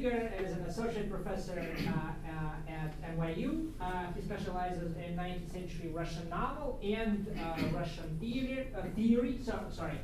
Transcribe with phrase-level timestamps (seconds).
[0.00, 3.70] Ilya is an associate professor uh, uh, at NYU.
[3.80, 7.26] Uh, he specializes in 19th century Russian novel and
[7.74, 9.98] Russian theory, so, sorry,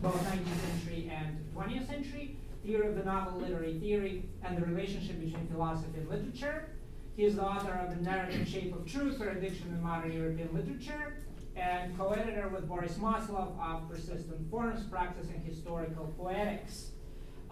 [0.00, 5.20] both 19th century and 20th century, theory of the novel, literary theory, and the relationship
[5.20, 6.70] between philosophy and literature.
[7.14, 11.18] He is the author of The Narrative Shape of Truth, Erudition in Modern European Literature,
[11.54, 16.92] and co-editor with Boris Maslov of Persistent Forms, Practicing Historical Poetics.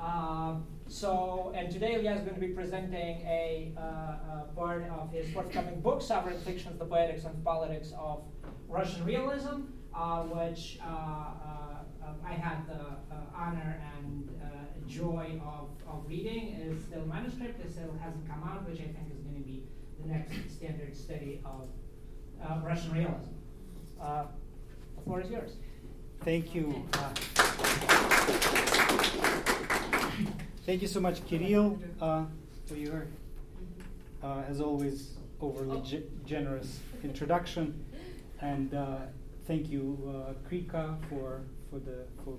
[0.01, 0.55] Uh,
[0.89, 5.81] so, and today Ilya is going to be presenting a, uh, part of his forthcoming
[5.81, 8.25] book, Sovereign Fictions, The Poetics and Politics of
[8.69, 9.63] Russian Realism,
[9.95, 12.97] uh, which uh, uh, I had the
[13.37, 14.29] honor and
[14.87, 16.61] joy of, of reading.
[16.61, 19.47] It is still manuscript, it still hasn't come out, which I think is going to
[19.47, 19.65] be
[20.01, 21.69] the next standard study of
[22.65, 23.33] Russian realism.
[23.99, 25.53] the floor is yours.
[26.25, 26.85] Thank you.
[30.67, 32.25] Thank you so much, Kirill, uh,
[32.67, 33.07] for your,
[34.23, 37.85] uh, as always, overly ge- generous introduction,
[38.41, 38.99] and uh,
[39.47, 42.37] thank you, uh, CREECA, for for the for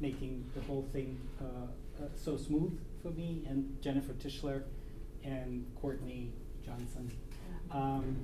[0.00, 4.62] making the whole thing uh, uh, so smooth for me, and Jennifer Tishler,
[5.22, 6.32] and Courtney
[6.64, 7.10] Johnson.
[7.70, 8.16] Um,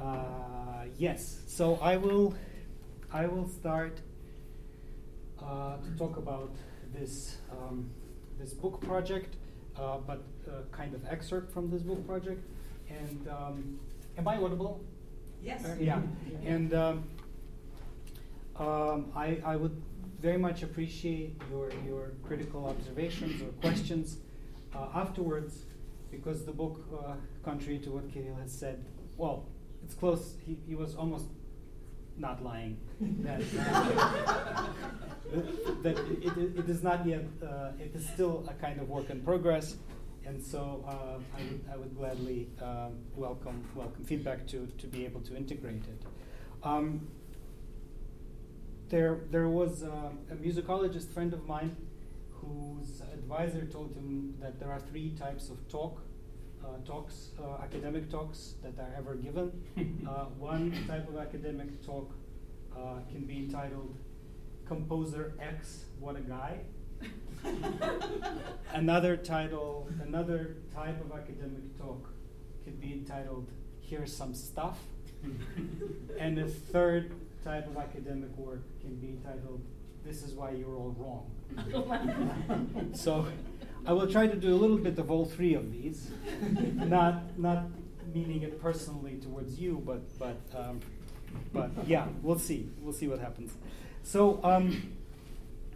[0.00, 2.34] uh, yes, so I will
[3.12, 4.00] I will start
[5.42, 6.54] to talk about
[6.92, 7.36] this.
[7.50, 7.90] Um,
[8.42, 9.36] this book project,
[9.78, 12.44] uh, but uh, kind of excerpt from this book project.
[12.88, 13.78] And um,
[14.18, 14.84] am I audible?
[15.42, 15.64] Yes.
[15.64, 16.00] Uh, yeah.
[16.44, 17.04] And um,
[18.56, 19.80] um, I, I would
[20.20, 24.18] very much appreciate your, your critical observations or questions
[24.74, 25.66] uh, afterwards,
[26.10, 27.14] because the book, uh,
[27.44, 28.84] contrary to what Kirill has said,
[29.16, 29.46] well,
[29.84, 30.34] it's close.
[30.44, 31.26] He, he was almost
[32.16, 32.78] not lying.
[33.02, 34.66] That, uh,
[35.82, 39.10] that it, it, it is not yet, uh, it is still a kind of work
[39.10, 39.76] in progress.
[40.24, 45.04] And so uh, I, would, I would gladly um, welcome, welcome feedback to, to be
[45.04, 46.02] able to integrate it.
[46.62, 47.08] Um,
[48.88, 51.76] there, there was um, a musicologist friend of mine
[52.30, 56.02] whose advisor told him that there are three types of talk
[56.64, 59.50] uh, talks, uh, academic talks that are ever given.
[60.02, 62.12] Uh, one type of academic talk
[63.10, 63.96] can be entitled
[64.66, 66.60] Composer X, What a Guy.
[68.72, 72.08] another title, another type of academic talk
[72.64, 73.50] could be entitled
[73.80, 74.78] Here's Some Stuff.
[76.18, 77.12] and a third
[77.44, 79.60] type of academic work can be entitled
[80.04, 81.30] This is Why You're All Wrong.
[82.94, 83.26] so
[83.84, 86.10] I will try to do a little bit of all three of these,
[86.74, 87.64] not not
[88.14, 90.80] meaning it personally towards you, but but um,
[91.52, 92.68] but yeah, we'll see.
[92.80, 93.52] We'll see what happens.
[94.02, 94.92] So um,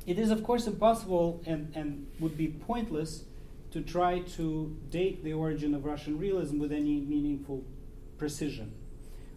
[0.06, 3.24] it is of course impossible and and would be pointless
[3.72, 7.64] to try to date the origin of Russian realism with any meaningful
[8.16, 8.72] precision.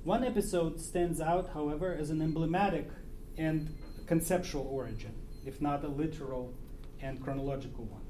[0.04, 2.90] One episode stands out, however, as an emblematic
[3.38, 3.76] and
[4.06, 5.14] conceptual origin,
[5.46, 6.54] if not a literal
[7.02, 8.02] and chronological one.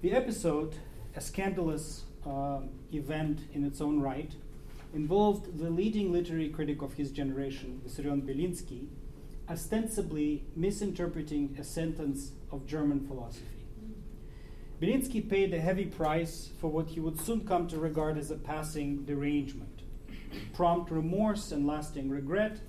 [0.00, 0.76] The episode,
[1.16, 2.60] a scandalous uh,
[2.92, 4.32] event in its own right,
[4.92, 8.88] involved the leading literary critic of his generation, Vissarion Belinsky,
[9.48, 13.66] ostensibly misinterpreting a sentence of German philosophy.
[14.80, 18.36] Belinsky paid a heavy price for what he would soon come to regard as a
[18.36, 19.82] passing derangement.
[20.54, 22.60] Prompt remorse and lasting regret,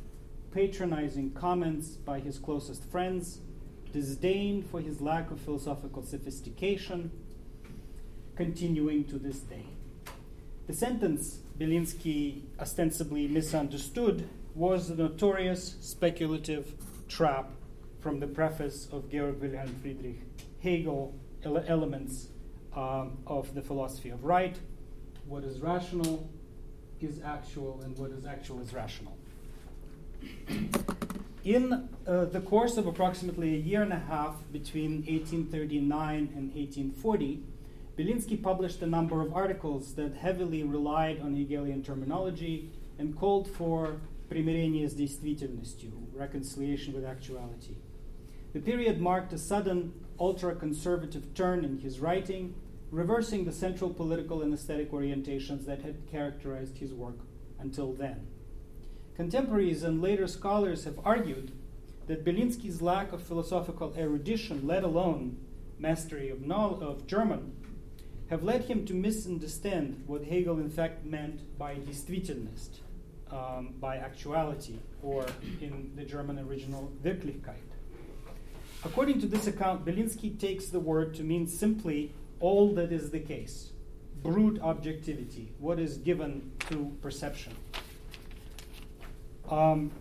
[0.52, 3.40] patronizing comments by his closest friends,
[3.94, 7.12] disdain for his lack of philosophical sophistication,
[8.36, 9.66] continuing to this day.
[10.68, 16.74] The sentence Belinsky ostensibly misunderstood was the notorious speculative
[17.08, 17.52] trap
[18.00, 20.20] from the preface of Georg Wilhelm Friedrich
[20.62, 21.14] Hegel,
[21.44, 22.28] ele- Elements
[22.76, 24.58] um, of the Philosophy of Right.
[25.28, 26.30] What is rational
[27.00, 29.18] is actual, and what is actual is rational.
[31.44, 37.44] In uh, the course of approximately a year and a half between 1839 and 1840,
[38.01, 44.01] Belinsky published a number of articles that heavily relied on Hegelian terminology and called for
[44.29, 47.77] примирение с действительностью, reconciliation with actuality.
[48.53, 52.55] The period marked a sudden ultra conservative turn in his writing,
[52.91, 57.19] reversing the central political and aesthetic orientations that had characterized his work
[57.59, 58.27] until then.
[59.17, 61.53] Contemporaries and later scholars have argued
[62.07, 65.39] that Belinsky's lack of philosophical erudition, let alone
[65.79, 67.53] mastery of, of German,
[68.31, 72.81] have led him to misunderstand what Hegel in fact meant by действительность,
[73.31, 75.27] um, by actuality, or
[75.61, 77.63] in the German original Wirklichkeit.
[78.85, 83.21] According to this account, Belinsky takes the word to mean simply all that is the
[83.21, 83.73] case,
[84.23, 87.55] brute objectivity, what is given to perception.
[89.51, 89.93] Um,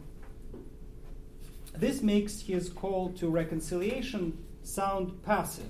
[1.78, 5.70] this makes his call to reconciliation sound passive,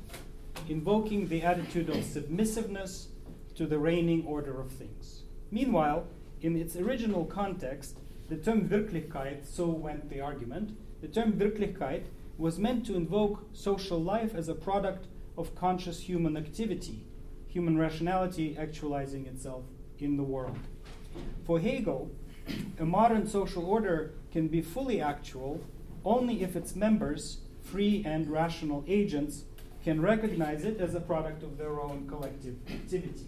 [0.68, 3.08] invoking the attitude of submissiveness
[3.56, 5.22] to the reigning order of things.
[5.50, 6.06] Meanwhile,
[6.40, 7.98] in its original context,
[8.28, 12.04] the term Wirklichkeit, so went the argument, the term Wirklichkeit
[12.38, 17.04] was meant to invoke social life as a product of conscious human activity,
[17.48, 19.64] human rationality actualizing itself
[19.98, 20.58] in the world.
[21.44, 22.10] For Hegel,
[22.78, 25.60] a modern social order can be fully actual
[26.04, 29.44] only if its members, free and rational agents,
[29.83, 33.27] can recognize it as a product of their own collective activity.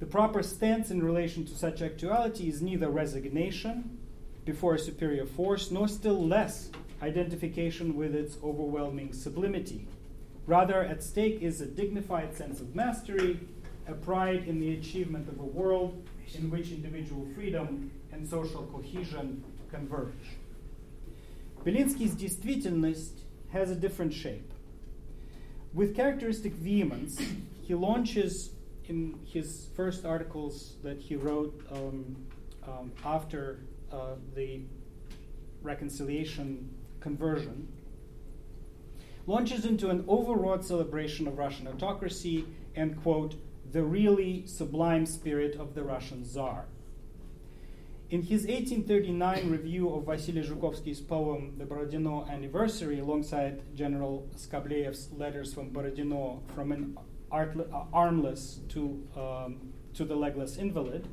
[0.00, 3.98] The proper stance in relation to such actuality is neither resignation
[4.44, 6.70] before a superior force, nor still less
[7.02, 9.86] identification with its overwhelming sublimity.
[10.46, 13.38] Rather, at stake is a dignified sense of mastery,
[13.86, 16.02] a pride in the achievement of a world
[16.34, 20.36] in which individual freedom and social cohesion converge.
[21.64, 23.20] Belinsky's действительность
[23.52, 24.52] has a different shape.
[25.73, 27.19] With characteristic vehemence,
[27.61, 28.51] he launches
[28.85, 32.15] in his first articles that he wrote um,
[32.65, 33.59] um, after
[33.91, 34.61] uh, the
[35.61, 36.69] reconciliation
[36.99, 37.67] conversion
[39.27, 43.35] launches into an overwrought celebration of Russian autocracy and, quote,
[43.71, 46.65] the really sublime spirit of the Russian Tsar.
[48.09, 55.53] In his 1839 review of Vasily Zhukovsky's poem The Borodino Anniversary, alongside General Skobelev's letters
[55.53, 56.97] from Borodino from an
[57.29, 61.05] artless, uh, armless to, um, to the legless invalid,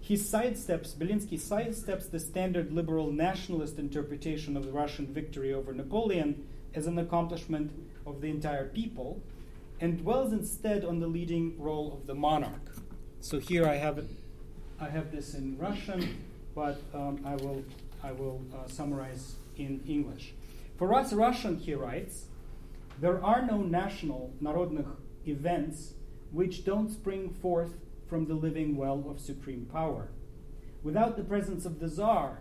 [0.00, 6.46] he sidesteps, Belinsky sidesteps the standard liberal nationalist interpretation of the Russian victory over Napoleon
[6.74, 7.72] as an accomplishment
[8.06, 9.20] of the entire people
[9.82, 12.74] and dwells instead on the leading role of the monarch.
[13.20, 14.08] So here I have it,
[14.79, 17.63] I have this in Russian, but um, I will
[18.03, 20.33] I will uh, summarize in English.
[20.77, 22.25] For us Russian, he writes,
[22.99, 24.87] there are no national народных
[25.25, 25.93] events
[26.31, 27.73] which don't spring forth
[28.07, 30.09] from the living well of supreme power.
[30.83, 32.39] Without the presence of the Tsar,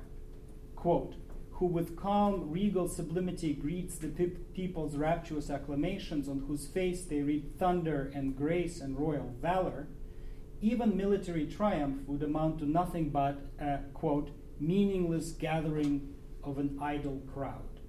[0.77, 1.15] quote,
[1.53, 7.23] who with calm, regal sublimity greets the pe- people's rapturous acclamations, on whose face they
[7.23, 9.87] read thunder and grace and royal valor,
[10.62, 14.30] even military triumph would amount to nothing but a, quote,
[14.60, 16.14] meaningless gathering
[16.44, 17.80] of an idle crowd.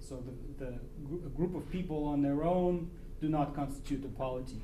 [0.00, 0.22] So
[0.58, 2.90] the, the gr- group of people on their own
[3.20, 4.60] do not constitute a polity.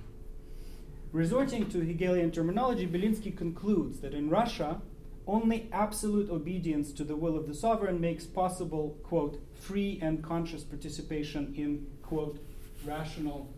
[1.13, 4.81] Resorting to Hegelian terminology, Belinsky concludes that in Russia,
[5.27, 10.65] only absolute obedience to the will of the sovereign makes possible, quote, free and conscious
[10.65, 12.39] participation in, quote,
[12.85, 13.53] rational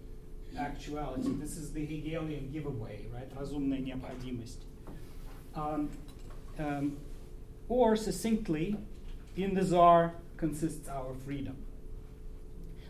[0.58, 1.30] actuality.
[1.40, 3.30] This is the Hegelian giveaway, right?
[3.36, 4.64] Разумная необходимость.
[5.56, 5.90] Um,
[6.58, 6.98] um,
[7.68, 8.78] or succinctly,
[9.36, 11.58] in the czar consists our freedom.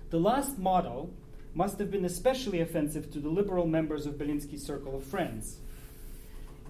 [0.09, 1.09] The last motto
[1.53, 5.59] must have been especially offensive to the liberal members of Belinsky's circle of friends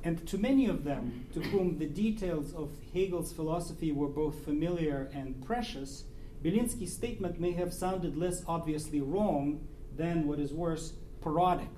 [0.03, 5.09] and to many of them, to whom the details of Hegel's philosophy were both familiar
[5.13, 6.05] and precious,
[6.43, 9.59] Belinsky's statement may have sounded less obviously wrong
[9.96, 11.68] than, what is worse, parodic,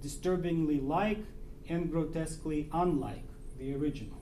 [0.00, 1.24] disturbingly like
[1.68, 3.24] and grotesquely unlike
[3.58, 4.20] the original.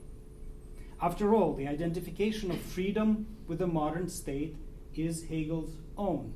[1.01, 4.57] After all, the identification of freedom with the modern state
[4.95, 6.33] is Hegel's own.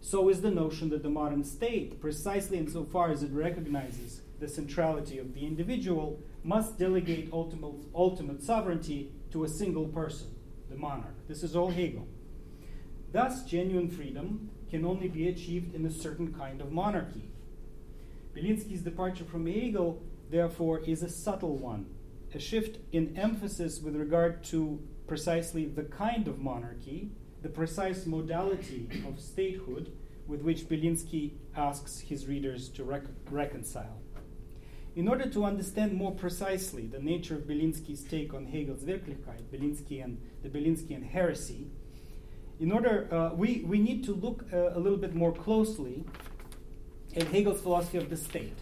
[0.00, 5.18] So is the notion that the modern state, precisely insofar as it recognizes the centrality
[5.18, 10.26] of the individual, must delegate ultimate, ultimate sovereignty to a single person,
[10.68, 11.14] the monarch.
[11.28, 12.08] This is all Hegel.
[13.12, 17.28] Thus, genuine freedom can only be achieved in a certain kind of monarchy.
[18.34, 20.00] Belinsky's departure from Hegel,
[20.30, 21.84] therefore, is a subtle one,
[22.34, 27.10] a shift in emphasis with regard to precisely the kind of monarchy,
[27.42, 29.92] the precise modality of statehood
[30.26, 34.00] with which Belinsky asks his readers to rec- reconcile.
[34.96, 40.02] In order to understand more precisely the nature of Belinsky's take on Hegel's Wirklichkeit, Belinsky
[40.02, 41.66] and the Belinskyan heresy,
[42.62, 46.04] in order, uh, we, we need to look uh, a little bit more closely
[47.16, 48.56] at Hegel's philosophy of the state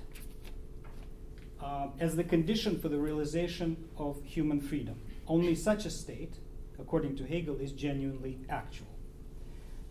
[1.63, 4.99] uh, as the condition for the realization of human freedom.
[5.29, 6.37] Only such a state,
[6.79, 8.87] according to Hegel, is genuinely actual.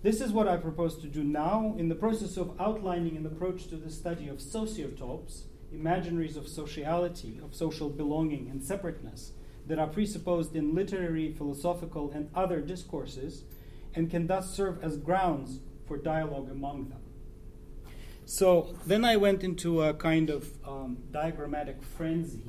[0.01, 3.68] This is what I propose to do now in the process of outlining an approach
[3.68, 9.34] to the study of sociotopes, imaginaries of sociality, of social belonging and separateness
[9.68, 13.44] that are presupposed in literary, philosophical, and other discourses,
[13.96, 17.00] and can thus serve as grounds for dialogue among them.
[18.25, 22.43] So then I went into a kind of um, diagrammatic frenzy,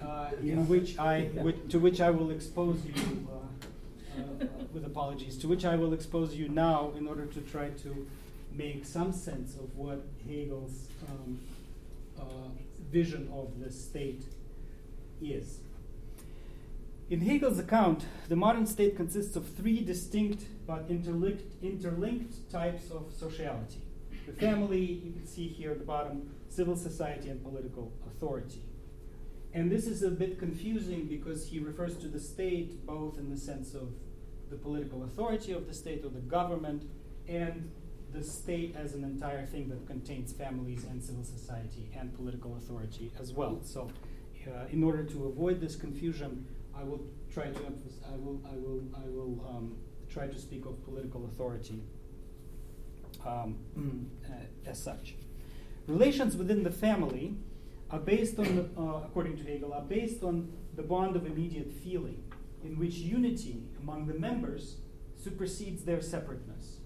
[0.00, 1.30] uh, in which I,
[1.68, 6.36] to which I will expose you, uh, uh, with apologies, to which I will expose
[6.36, 8.06] you now in order to try to
[8.52, 11.40] make some sense of what Hegel's um,
[12.16, 12.22] uh,
[12.92, 14.24] vision of the state
[15.20, 15.58] is.
[17.10, 23.12] In Hegel's account, the modern state consists of three distinct but interlinked, interlinked types of
[23.12, 23.84] sociality
[24.26, 28.62] the family, you can see here at the bottom, civil society and political authority.
[29.52, 33.36] And this is a bit confusing because he refers to the state both in the
[33.36, 33.88] sense of
[34.50, 36.84] the political authority of the state or the government
[37.28, 37.70] and
[38.12, 43.12] the state as an entire thing that contains families and civil society and political authority
[43.20, 43.60] as well.
[43.64, 43.90] So,
[44.46, 46.46] uh, in order to avoid this confusion,
[46.78, 47.00] I will
[47.32, 49.76] try to emphasize, I will, I will, I will um,
[50.08, 51.82] try to speak of political authority
[53.26, 53.56] um,
[54.26, 55.14] uh, as such.
[55.86, 57.36] Relations within the family
[57.90, 61.72] are based on, the, uh, according to Hegel, are based on the bond of immediate
[61.72, 62.22] feeling,
[62.64, 64.76] in which unity among the members
[65.22, 66.78] supersedes their separateness.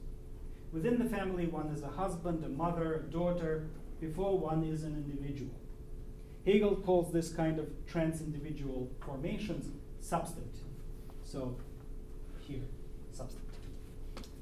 [0.72, 3.68] Within the family, one is a husband, a mother, a daughter,
[4.00, 5.54] before one is an individual.
[6.44, 9.66] Hegel calls this kind of trans individual formations
[10.00, 10.54] substantive.
[11.24, 11.56] So,
[12.40, 12.62] here,
[13.12, 13.48] substantive.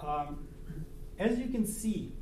[0.01, 0.47] Um,
[1.19, 2.13] as you can see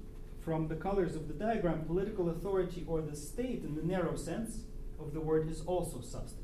[0.41, 4.61] from the colors of the diagram, political authority or the state in the narrow sense
[5.01, 6.41] of the word is also substantive.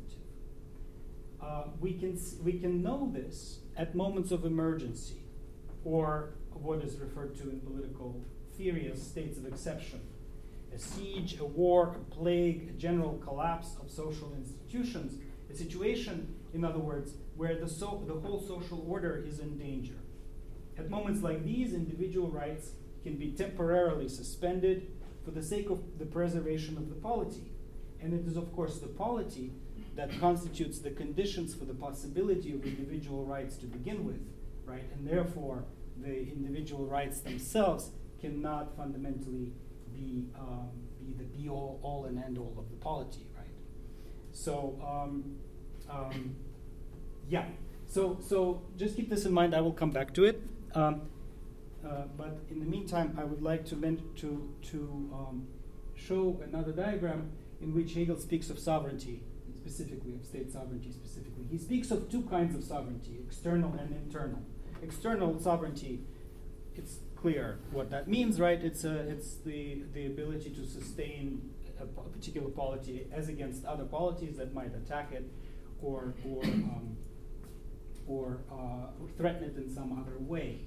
[1.40, 5.22] Uh, we, can, we can know this at moments of emergency
[5.84, 8.20] or what is referred to in political
[8.56, 10.00] theory as states of exception.
[10.74, 15.20] A siege, a war, a plague, a general collapse of social institutions,
[15.50, 19.94] a situation, in other words, where the, so, the whole social order is in danger.
[20.78, 22.70] At moments like these, individual rights
[23.02, 24.90] can be temporarily suspended
[25.24, 27.52] for the sake of the preservation of the polity.
[28.00, 29.52] And it is, of course, the polity
[29.96, 34.20] that constitutes the conditions for the possibility of individual rights to begin with,
[34.64, 34.84] right?
[34.94, 35.64] And therefore,
[35.98, 37.90] the individual rights themselves
[38.20, 39.52] cannot fundamentally
[39.92, 43.46] be, um, be the be all, all and end all of the polity, right?
[44.32, 45.36] So, um,
[45.90, 46.36] um,
[47.28, 47.44] yeah.
[47.86, 49.54] So, so just keep this in mind.
[49.54, 50.40] I will come back to it.
[50.74, 51.02] Um,
[51.84, 55.46] uh, but in the meantime, I would like to, to, to um,
[55.94, 59.22] show another diagram in which Hegel speaks of sovereignty,
[59.56, 61.46] specifically, of state sovereignty specifically.
[61.50, 64.40] He speaks of two kinds of sovereignty, external and internal.
[64.82, 66.00] External sovereignty,
[66.74, 68.62] it's clear what that means, right?
[68.62, 74.36] It's, a, it's the, the ability to sustain a particular polity as against other polities
[74.36, 75.24] that might attack it
[75.82, 76.96] or, or um,
[78.06, 80.58] or, uh, threaten it in some other way.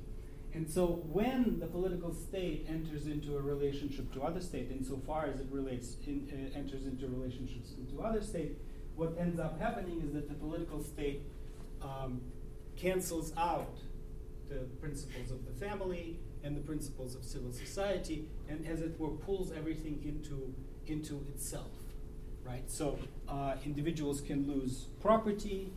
[0.54, 5.40] And so when the political state enters into a relationship to other state, insofar as
[5.40, 8.58] it relates in, uh, enters into relationships into other state,
[8.96, 11.24] what ends up happening is that the political state
[11.82, 12.22] um,
[12.78, 13.78] cancels out
[14.50, 19.10] the principles of the family and the principles of civil society, and as it were,
[19.10, 20.54] pulls everything into
[20.86, 21.72] into itself,
[22.46, 22.70] right?
[22.70, 25.72] So uh, individuals can lose property,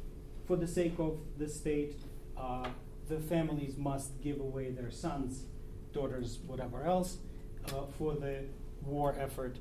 [0.47, 1.97] for the sake of the state,
[2.37, 2.69] uh,
[3.09, 5.45] the families must give away their sons,
[5.93, 7.19] daughters, whatever else,
[7.69, 8.45] uh, for the
[8.85, 9.59] war effort,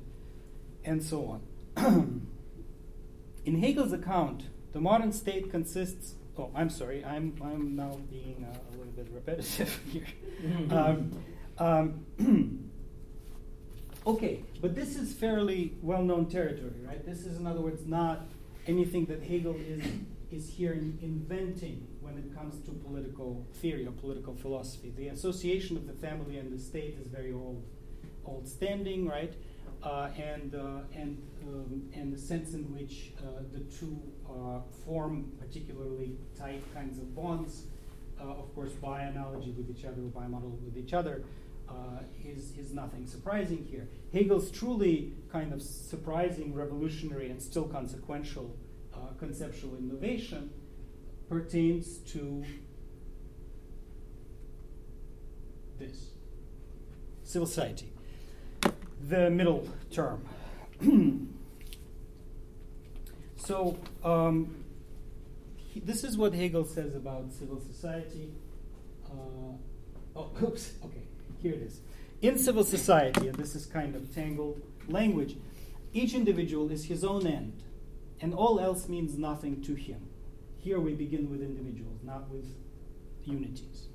[0.84, 1.40] and so
[1.76, 2.26] on.
[3.44, 6.14] In Hegel's account, the modern state consists.
[6.38, 7.04] Oh, I'm sorry.
[7.04, 10.06] I'm I'm now being uh, a little bit repetitive here.
[10.70, 11.12] um,
[11.58, 12.70] um,
[14.06, 17.04] okay, but this is fairly well-known territory, right?
[17.04, 18.26] This is, in other words, not
[18.66, 19.82] anything that Hegel is
[20.32, 24.92] is here in inventing when it comes to political theory or political philosophy.
[24.96, 27.64] The association of the family and the state is very old,
[28.24, 29.32] old standing, right?
[29.82, 35.30] Uh, and uh, and um, and the sense in which uh, the two uh, form
[35.38, 37.66] particularly tight kinds of bonds,
[38.20, 41.22] uh, of course, by analogy with each other, by model with each other,
[41.68, 43.88] uh, is is nothing surprising here.
[44.12, 48.56] Hegel's truly kind of surprising, revolutionary, and still consequential
[48.94, 50.50] uh, conceptual innovation
[51.28, 52.44] pertains to
[55.78, 56.10] this
[57.24, 57.92] civil society.
[59.08, 60.22] the middle term.
[63.36, 64.64] so, um,
[65.56, 68.32] he, this is what Hegel says about civil society.
[69.04, 69.52] Uh,
[70.16, 71.02] oh, oops, okay,
[71.46, 71.80] here it is.
[72.22, 75.36] In civil society, and this is kind of tangled language,
[75.92, 77.62] each individual is his own end,
[78.20, 80.08] and all else means nothing to him.
[80.58, 82.46] Here we begin with individuals, not with
[83.24, 83.86] unities.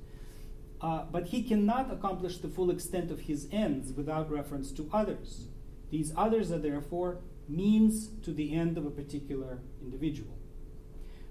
[0.80, 5.48] Uh, but he cannot accomplish the full extent of his ends without reference to others.
[5.90, 10.38] These others are therefore means to the end of a particular individual.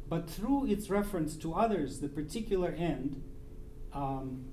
[0.09, 3.23] But through its reference to others, the particular end,
[3.93, 4.45] um,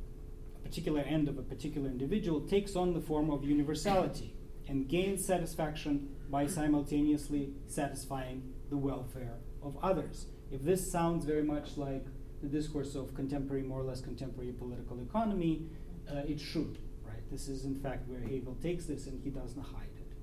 [0.58, 4.34] a particular end of a particular individual, takes on the form of universality
[4.68, 10.26] and gains satisfaction by simultaneously satisfying the welfare of others.
[10.52, 12.06] If this sounds very much like
[12.42, 15.68] the discourse of contemporary, more or less contemporary political economy,
[16.12, 16.78] uh, it should.
[17.06, 17.30] Right?
[17.32, 20.14] This is in fact where Hegel takes this, and he doesn't hide it.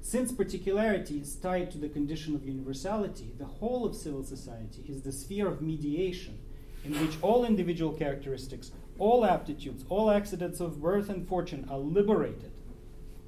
[0.00, 5.02] Since particularity is tied to the condition of universality, the whole of civil society is
[5.02, 6.38] the sphere of mediation,
[6.84, 12.50] in which all individual characteristics, all aptitudes, all accidents of birth and fortune are liberated,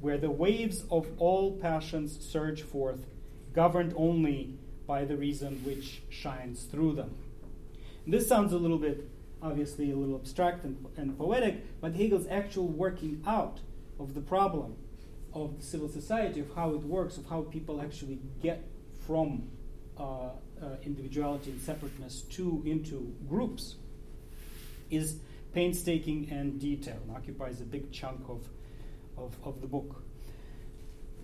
[0.00, 3.06] where the waves of all passions surge forth,
[3.54, 4.54] governed only
[4.86, 7.14] by the reason which shines through them.
[8.06, 9.08] This sounds a little bit,
[9.42, 13.60] obviously, a little abstract and, and poetic, but Hegel's actual working out
[13.98, 14.74] of the problem
[15.32, 18.64] of the civil society, of how it works, of how people actually get
[19.06, 19.48] from
[19.96, 20.30] uh, uh,
[20.82, 23.76] individuality and separateness to into groups,
[24.90, 25.20] is
[25.52, 28.48] painstaking and detailed and occupies a big chunk of,
[29.16, 30.02] of, of the book.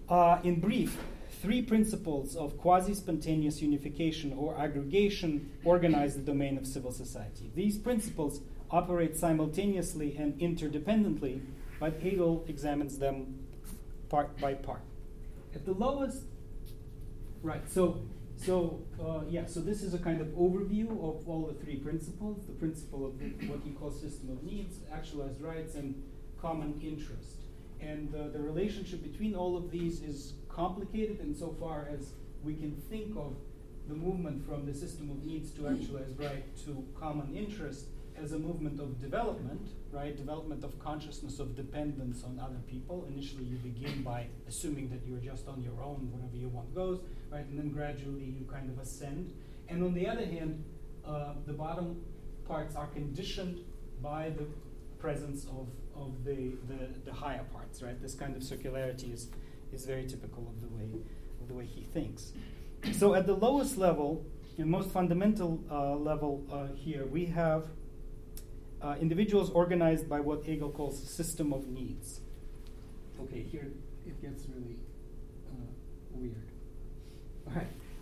[0.08, 0.98] Uh, in brief,
[1.42, 7.50] three principles of quasi spontaneous unification or aggregation organize the domain of civil society.
[7.54, 8.40] These principles
[8.70, 11.40] operate simultaneously and interdependently,
[11.78, 13.46] but Hegel examines them
[14.08, 14.82] part by part.
[15.54, 16.22] At the lowest,
[17.42, 18.00] right, so,
[18.36, 22.46] so uh, yeah, so this is a kind of overview of all the three principles
[22.46, 25.94] the principle of the, what he calls system of needs, actualized rights, and
[26.40, 27.36] common interest.
[27.80, 33.16] And uh, the relationship between all of these is complicated insofar as we can think
[33.16, 33.36] of
[33.88, 37.86] the movement from the system of needs to actualized right to common interest
[38.22, 40.16] as a movement of development, right?
[40.16, 43.06] Development of consciousness of dependence on other people.
[43.12, 47.00] Initially, you begin by assuming that you're just on your own, whatever you want goes,
[47.30, 47.44] right?
[47.44, 49.32] And then gradually you kind of ascend.
[49.68, 50.64] And on the other hand,
[51.04, 52.02] uh, the bottom
[52.46, 53.60] parts are conditioned
[54.02, 54.46] by the
[54.98, 58.00] presence of, of the, the, the higher parts, right?
[58.00, 59.28] This kind of circularity is
[59.72, 60.88] is very typical of the way
[61.40, 62.32] of the way he thinks.
[62.92, 64.24] So at the lowest level,
[64.58, 67.66] and most fundamental uh, level uh, here, we have
[68.80, 72.20] uh, individuals organized by what Hegel calls system of needs.
[73.20, 73.68] Okay, here
[74.06, 74.76] it gets really
[75.48, 75.66] uh,
[76.12, 76.45] weird.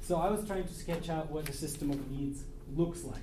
[0.04, 2.44] So I was trying to sketch out what the system of needs
[2.76, 3.22] looks like.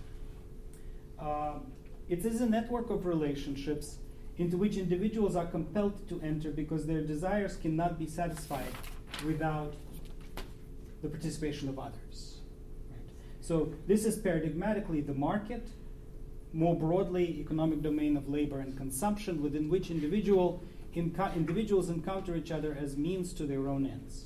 [1.20, 1.68] Um,
[2.10, 3.98] it is a network of relationships
[4.40, 8.74] into which individuals are compelled to enter because their desires cannot be satisfied
[9.24, 9.76] without
[11.04, 12.40] the participation of others.
[12.90, 13.00] Right?
[13.42, 15.68] So, this is paradigmatically the market,
[16.52, 20.64] more broadly, economic domain of labor and consumption, within which individual,
[20.96, 24.26] inco- individuals encounter each other as means to their own ends.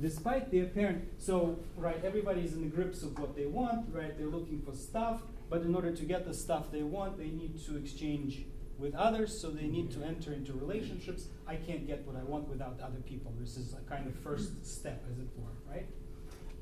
[0.00, 4.16] Despite the apparent, so, right, everybody's in the grips of what they want, right?
[4.16, 7.62] They're looking for stuff, but in order to get the stuff they want, they need
[7.66, 8.46] to exchange
[8.78, 11.26] with others, so they need to enter into relationships.
[11.46, 13.34] I can't get what I want without other people.
[13.38, 15.86] This is a kind of first step, as it were, right?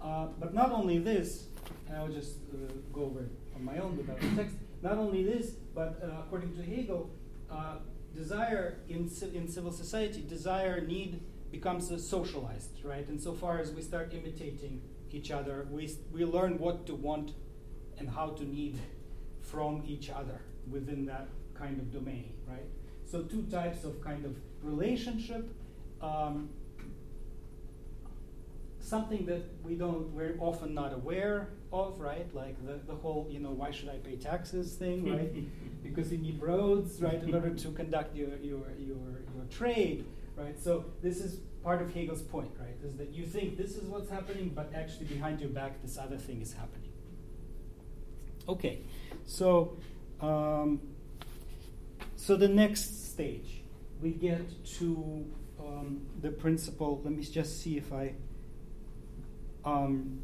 [0.01, 1.45] Uh, but not only this,
[1.87, 4.57] and I'll just uh, go over it on my own without the text.
[4.83, 7.11] Not only this, but uh, according to Hegel,
[7.51, 7.77] uh,
[8.15, 11.21] desire in, in civil society, desire, need
[11.51, 13.07] becomes socialized, right?
[13.09, 17.33] Insofar as we start imitating each other, we, we learn what to want
[17.99, 18.79] and how to need
[19.41, 22.67] from each other within that kind of domain, right?
[23.05, 25.51] So two types of kind of relationship.
[26.03, 26.51] Um,
[28.81, 32.33] something that we don't, we're often not aware of, right?
[32.35, 35.33] Like the, the whole, you know, why should I pay taxes thing, right?
[35.83, 38.99] because you need roads, right, in order to conduct your, your, your,
[39.35, 40.07] your trade,
[40.39, 40.59] right?
[40.59, 42.77] So this is part of Hegel's point, right?
[42.85, 46.17] Is that you think this is what's happening, but actually behind your back, this other
[46.17, 46.93] thing is happening.
[48.49, 48.81] Okay,
[49.27, 49.77] so
[50.21, 50.81] um,
[52.17, 53.63] so the next stage,
[54.01, 55.25] we get to
[55.61, 57.01] um, the principle.
[57.05, 58.15] Let me just see if I.
[59.65, 60.21] Um,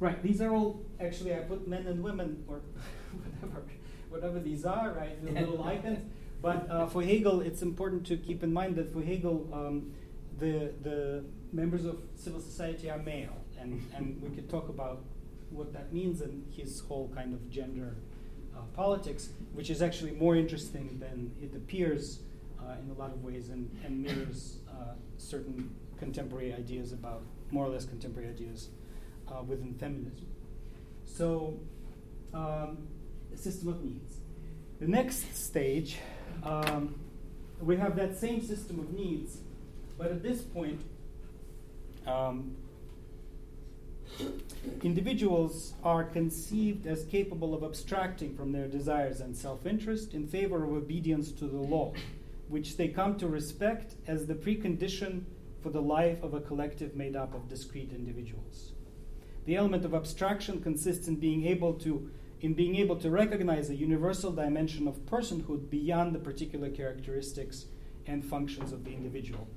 [0.00, 2.60] right, these are all actually I put men and women or
[3.40, 3.62] whatever,
[4.08, 4.92] whatever these are.
[4.92, 6.04] Right, the little icons.
[6.40, 9.92] But uh, for Hegel, it's important to keep in mind that for Hegel, um,
[10.38, 13.36] the, the members of civil society are male.
[13.60, 15.02] And, and we could talk about
[15.50, 17.96] what that means and his whole kind of gender
[18.56, 22.20] uh, politics, which is actually more interesting than it appears
[22.60, 27.66] uh, in a lot of ways and, and mirrors uh, certain contemporary ideas about, more
[27.66, 28.68] or less contemporary ideas
[29.28, 30.26] uh, within feminism.
[31.04, 31.58] So,
[32.34, 32.86] um,
[33.34, 34.18] system of needs.
[34.80, 35.96] The next stage,
[36.42, 36.94] um,
[37.60, 39.38] we have that same system of needs,
[39.96, 40.80] but at this point,
[42.06, 42.56] um,
[44.82, 50.64] individuals are conceived as capable of abstracting from their desires and self interest in favor
[50.64, 51.92] of obedience to the law,
[52.48, 55.22] which they come to respect as the precondition
[55.62, 58.72] for the life of a collective made up of discrete individuals.
[59.44, 63.74] The element of abstraction consists in being able to in being able to recognize a
[63.74, 67.66] universal dimension of personhood beyond the particular characteristics
[68.06, 69.48] and functions of the individual.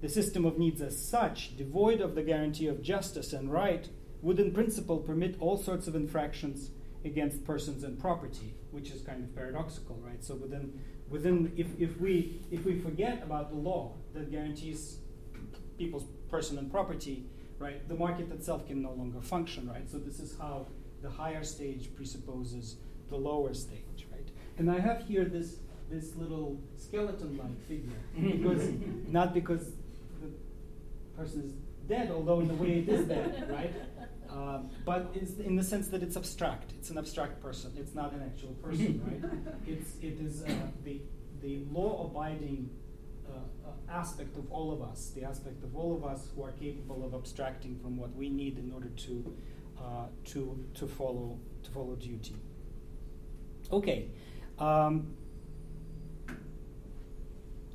[0.00, 3.88] The system of needs, as such, devoid of the guarantee of justice and right,
[4.22, 6.70] would in principle permit all sorts of infractions
[7.04, 10.22] against persons and property, which is kind of paradoxical, right?
[10.22, 14.98] So within within if, if we if we forget about the law that guarantees
[15.78, 17.26] people's person and property,
[17.58, 19.88] right, the market itself can no longer function, right?
[19.90, 20.66] So this is how
[21.02, 22.76] the higher stage presupposes
[23.08, 24.28] the lower stage, right?
[24.58, 25.56] And I have here this
[25.90, 28.68] this little skeleton-like figure because
[29.08, 29.72] not because
[30.22, 30.30] the
[31.16, 31.52] person is
[31.88, 33.74] dead, although in a way it is dead, right?
[34.30, 36.72] Um, but it's in the sense that it's abstract.
[36.78, 37.72] It's an abstract person.
[37.76, 39.52] It's not an actual person, right?
[39.66, 40.52] It's it is uh,
[40.84, 41.00] the
[41.42, 42.70] the law-abiding
[43.28, 43.32] uh,
[43.66, 47.04] uh, aspect of all of us, the aspect of all of us who are capable
[47.04, 49.34] of abstracting from what we need in order to
[49.80, 52.36] uh, to to follow to follow duty.
[53.72, 54.08] Okay.
[54.58, 55.14] Um,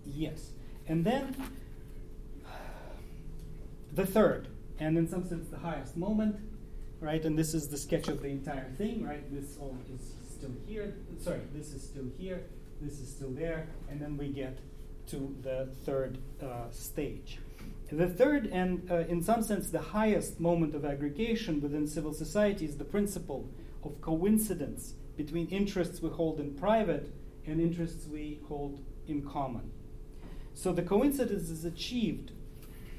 [0.05, 0.51] yes,
[0.87, 1.35] and then
[3.91, 4.47] the third,
[4.79, 6.35] and in some sense the highest moment,
[6.99, 7.23] right?
[7.25, 9.23] And this is the sketch of the entire thing, right?
[9.33, 10.93] This all is still here.
[11.19, 12.43] Sorry, this is still here.
[12.81, 14.59] This is still there, and then we get
[15.07, 17.39] to the third uh, stage.
[17.91, 22.65] The third, and uh, in some sense the highest moment of aggregation within civil society
[22.65, 23.47] is the principle
[23.83, 27.13] of coincidence between interests we hold in private
[27.45, 29.71] and interests we hold in common.
[30.55, 32.31] So the coincidence is achieved,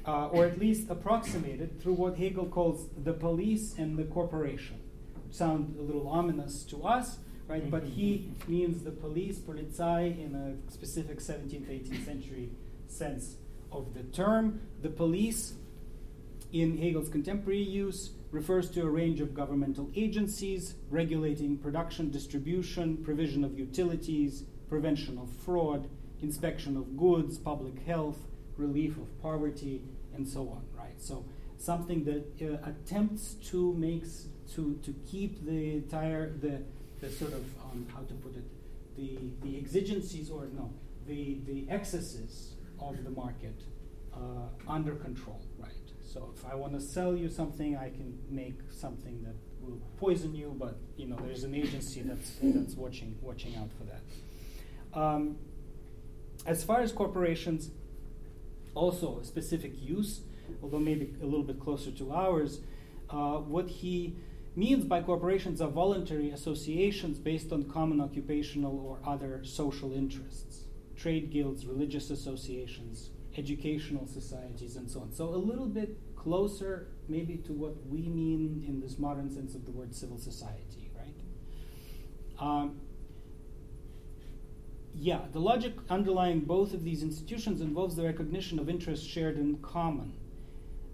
[0.05, 4.79] uh, or at least approximated, through what Hegel calls the police and the corporation.
[5.31, 7.61] Sound a little ominous to us, right?
[7.61, 7.71] Mm-hmm.
[7.71, 12.49] But he means the police, polizei, in a specific 17th, 18th century
[12.87, 13.35] sense
[13.71, 14.61] of the term.
[14.81, 15.53] The police,
[16.51, 23.43] in Hegel's contemporary use, refers to a range of governmental agencies regulating production, distribution, provision
[23.43, 25.89] of utilities, prevention of fraud,
[26.21, 28.19] inspection of goods, public health,
[28.57, 29.81] relief of poverty,
[30.15, 30.99] and so on, right?
[30.99, 31.25] So
[31.57, 36.61] something that uh, attempts to makes to to keep the entire the
[37.01, 38.43] the sort of um, how to put it
[38.95, 40.71] the the exigencies or no
[41.07, 43.61] the the excesses of the market
[44.13, 44.17] uh,
[44.67, 45.71] under control, right?
[46.01, 50.33] So if I want to sell you something, I can make something that will poison
[50.33, 54.99] you, but you know there's an agency that's that's watching watching out for that.
[54.99, 55.37] Um,
[56.45, 57.71] as far as corporations,
[58.73, 60.21] also a specific use,
[60.63, 62.61] although maybe a little bit closer to ours,
[63.09, 64.15] uh, what he
[64.55, 70.66] means by corporations are voluntary associations based on common occupational or other social interests
[70.97, 75.13] trade guilds, religious associations, educational societies, and so on.
[75.13, 79.65] So a little bit closer, maybe, to what we mean in this modern sense of
[79.65, 81.15] the word civil society, right?
[82.39, 82.81] Um,
[84.93, 89.57] yeah, the logic underlying both of these institutions involves the recognition of interests shared in
[89.59, 90.13] common.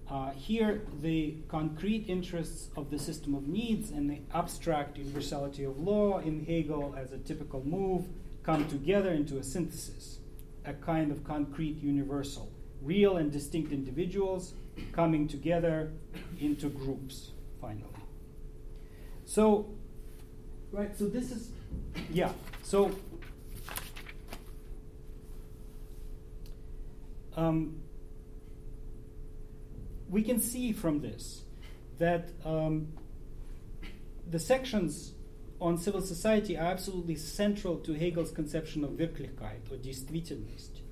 [0.10, 5.80] Uh, here, the concrete interests of the system of needs and the abstract universality of
[5.80, 8.06] law in Hegel as a typical move
[8.44, 10.20] come together into a synthesis,
[10.66, 12.52] a kind of concrete universal.
[12.82, 14.54] Real and distinct individuals
[14.92, 15.92] coming together
[16.40, 17.86] into groups, finally.
[19.26, 19.70] So,
[20.72, 21.52] right, so this is,
[22.12, 22.92] yeah, so
[27.38, 27.82] um,
[30.10, 31.44] we can see from this
[32.00, 32.90] that um,
[34.30, 35.13] the sections
[35.63, 40.83] on civil society are absolutely central to Hegel's conception of Wirklichkeit or Действительность.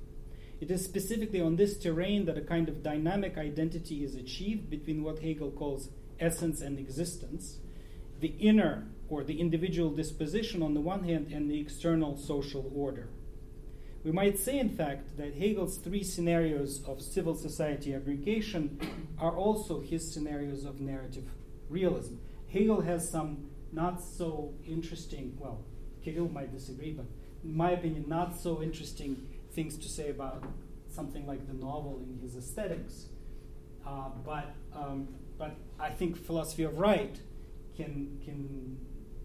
[0.60, 5.02] It is specifically on this terrain that a kind of dynamic identity is achieved between
[5.02, 7.58] what Hegel calls essence and existence,
[8.20, 13.08] the inner or the individual disposition on the one hand, and the external social order.
[14.02, 18.78] we might say, in fact, that Hegel's three scenarios of civil society aggregation
[19.18, 21.28] are also his scenarios of narrative
[21.68, 22.14] realism.
[22.48, 25.63] Hegel has some not so interesting, well,
[26.03, 27.05] Kirill might disagree, but
[27.43, 30.43] in my opinion, not so interesting things to say about
[30.89, 33.07] something like the novel in his aesthetics.
[33.85, 35.07] Uh, but, um,
[35.37, 37.17] but I think philosophy of right
[37.75, 38.77] can, can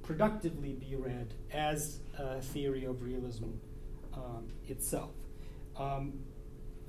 [0.03, 3.51] productively be read as a theory of realism
[4.15, 5.11] um, itself.
[5.77, 6.21] Um,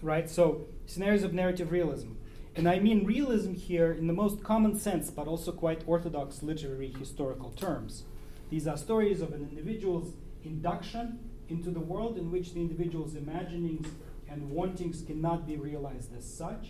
[0.01, 0.29] right?
[0.29, 2.11] So, scenarios of narrative realism.
[2.57, 6.91] And I mean realism here in the most common sense, but also quite orthodox literary
[6.97, 8.05] historical terms.
[8.49, 13.87] These are stories of an individual's induction into the world in which the individual's imaginings
[14.27, 16.69] and wantings cannot be realized as such,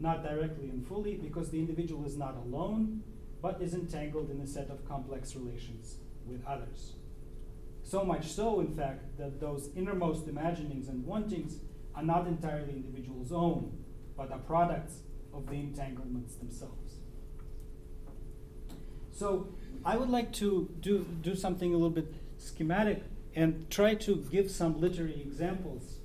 [0.00, 3.04] not directly and fully, because the individual is not alone,
[3.40, 5.94] but is entangled in a set of complex relations
[6.26, 6.94] with others.
[7.84, 11.58] So much so, in fact, that those innermost imaginings and wantings
[11.94, 13.78] are not entirely individuals' own,
[14.16, 16.94] but are products of the entanglements themselves.
[19.12, 19.48] So,
[19.84, 23.02] I would like to do, do something a little bit schematic
[23.34, 25.98] and try to give some literary examples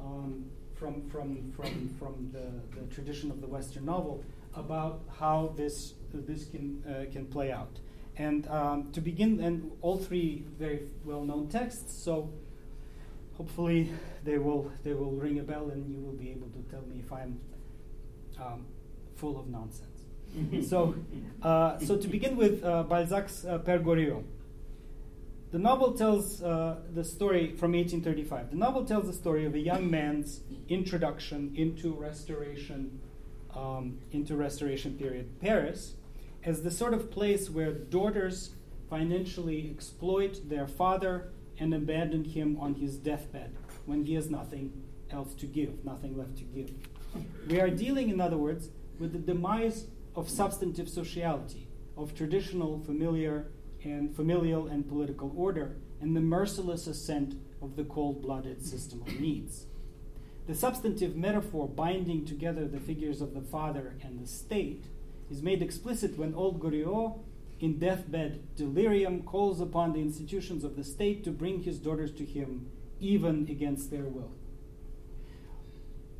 [0.00, 5.94] um, from, from, from, from the, the tradition of the Western novel about how this,
[6.12, 7.78] this can, uh, can play out.
[8.16, 11.94] And um, to begin, and all three very well-known texts.
[12.02, 12.30] So
[13.36, 13.90] hopefully
[14.24, 17.00] they will they will ring a bell, and you will be able to tell me
[17.04, 17.40] if I'm
[18.42, 18.66] um,
[19.16, 19.88] full of nonsense.
[20.68, 20.94] so,
[21.42, 24.24] uh, so to begin with, uh, Balzac's uh, Goriot.
[25.50, 28.50] The novel tells uh, the story from 1835.
[28.50, 32.98] The novel tells the story of a young man's introduction into restoration,
[33.54, 35.92] um, into restoration period Paris,
[36.42, 38.54] as the sort of place where daughters
[38.88, 41.28] financially exploit their father
[41.58, 44.72] and abandon him on his deathbed when he has nothing
[45.10, 46.70] else to give, nothing left to give.
[47.48, 53.46] We are dealing, in other words, with the demise of substantive sociality, of traditional familiar
[53.84, 59.66] and familial and political order, and the merciless ascent of the cold-blooded system of needs.
[60.46, 64.86] The substantive metaphor binding together the figures of the father and the state
[65.30, 67.18] is made explicit when old Goriot,
[67.60, 72.24] in deathbed delirium, calls upon the institutions of the state to bring his daughters to
[72.24, 72.66] him,
[72.98, 74.32] even against their will.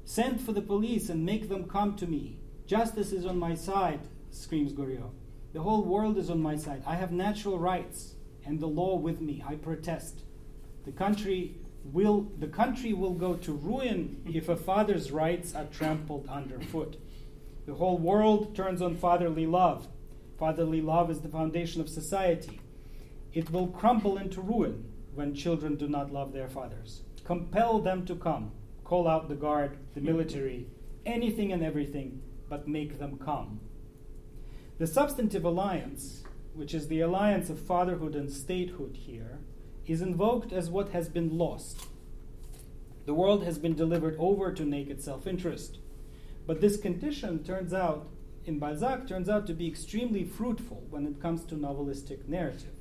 [0.04, 2.38] Send for the police and make them come to me.
[2.66, 5.10] Justice is on my side, screams Goriot.
[5.52, 6.82] The whole world is on my side.
[6.86, 9.44] I have natural rights and the law with me.
[9.46, 10.22] I protest.
[10.84, 16.28] The country will the country will go to ruin if a father's rights are trampled
[16.28, 16.96] underfoot.
[17.66, 19.86] The whole world turns on fatherly love.
[20.38, 22.60] Fatherly love is the foundation of society.
[23.32, 27.02] It will crumble into ruin when children do not love their fathers.
[27.24, 28.52] Compel them to come.
[28.84, 30.66] Call out the guard, the military,
[31.06, 33.60] anything and everything, but make them come.
[34.78, 39.38] The substantive alliance, which is the alliance of fatherhood and statehood here,
[39.86, 41.86] is invoked as what has been lost.
[43.06, 45.78] The world has been delivered over to naked self interest.
[46.46, 48.08] But this condition turns out,
[48.44, 52.74] in Balzac, turns out to be extremely fruitful when it comes to novelistic narrative.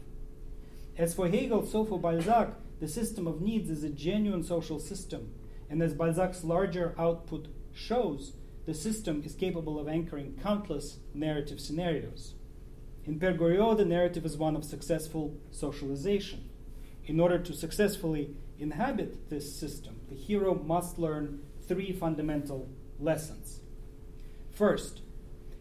[0.98, 5.32] As for Hegel, so for Balzac, the system of needs is a genuine social system,
[5.72, 8.34] and as Balzac's larger output shows,
[8.66, 12.34] the system is capable of anchoring countless narrative scenarios.
[13.06, 16.50] In Pere Goriot, the narrative is one of successful socialization.
[17.06, 22.68] In order to successfully inhabit this system, the hero must learn three fundamental
[23.00, 23.62] lessons.
[24.52, 25.02] First,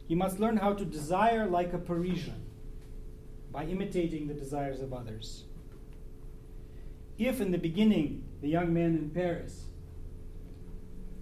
[0.09, 2.43] he must learn how to desire like a Parisian
[3.53, 5.45] by imitating the desires of others.
[7.17, 9.67] If in the beginning the young man in Paris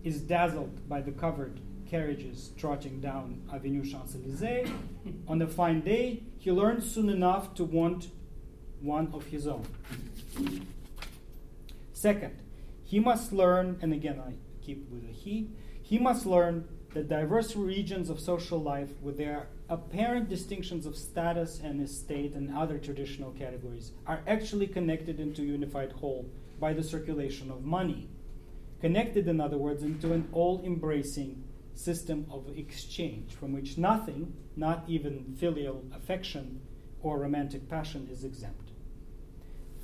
[0.08, 4.70] is dazzled by the covered carriages trotting down Avenue Champs Elysees,
[5.28, 8.08] on a fine day he learns soon enough to want
[8.80, 9.66] one of his own.
[11.92, 12.36] Second,
[12.84, 14.32] he must learn, and again I
[14.64, 15.50] keep with a he,
[15.82, 21.60] he must learn that diverse regions of social life, with their apparent distinctions of status
[21.62, 26.82] and estate and other traditional categories, are actually connected into a unified whole by the
[26.82, 28.08] circulation of money.
[28.80, 31.42] Connected, in other words, into an all embracing
[31.74, 36.60] system of exchange from which nothing, not even filial affection
[37.02, 38.70] or romantic passion, is exempt.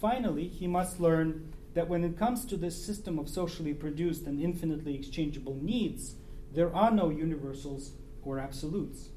[0.01, 4.41] Finally, he must learn that when it comes to this system of socially produced and
[4.41, 6.15] infinitely exchangeable needs,
[6.53, 9.09] there are no universals or absolutes.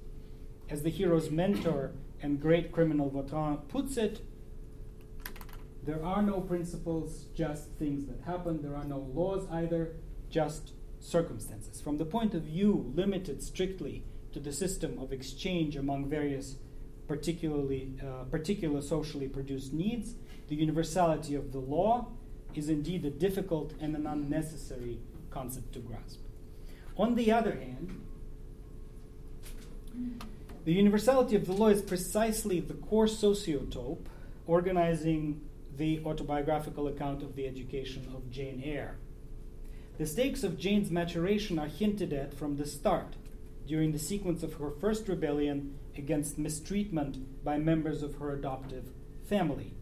[0.70, 4.22] As the hero's mentor and great criminal Vautrin puts it,
[5.88, 8.62] There are no principles, just things that happen.
[8.62, 9.94] There are no laws either,
[10.30, 11.80] just circumstances.
[11.80, 16.58] From the point of view limited strictly to the system of exchange among various
[17.08, 20.16] particularly uh, particular socially produced needs,
[20.50, 22.10] the universality of the law
[22.54, 26.20] is indeed a difficult and an unnecessary concept to grasp.
[26.98, 28.02] On the other hand,
[30.66, 34.06] the universality of the law is precisely the core sociotope
[34.48, 35.47] organizing
[35.78, 38.98] the autobiographical account of the education of Jane Eyre.
[39.98, 43.16] The stakes of Jane's maturation are hinted at from the start,
[43.68, 48.86] during the sequence of her first rebellion against mistreatment by members of her adoptive
[49.28, 49.74] family.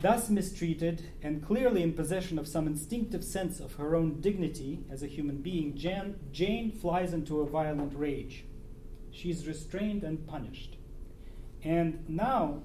[0.00, 5.02] Thus mistreated and clearly in possession of some instinctive sense of her own dignity as
[5.02, 8.44] a human being, Jan, Jane flies into a violent rage.
[9.10, 10.76] She is restrained and punished.
[11.64, 12.62] And now,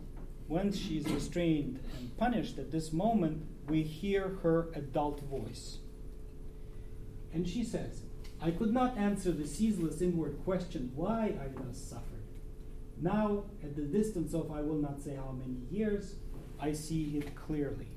[0.51, 5.77] when she is restrained and punished, at this moment, we hear her adult voice.
[7.33, 8.01] And she says,
[8.41, 12.25] I could not answer the ceaseless inward question why I thus suffered.
[13.01, 16.15] Now, at the distance of I will not say how many years,
[16.59, 17.87] I see it clearly.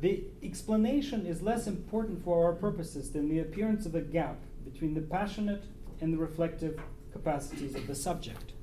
[0.00, 4.94] The explanation is less important for our purposes than the appearance of a gap between
[4.94, 5.62] the passionate
[6.00, 6.80] and the reflective
[7.12, 8.53] capacities of the subject.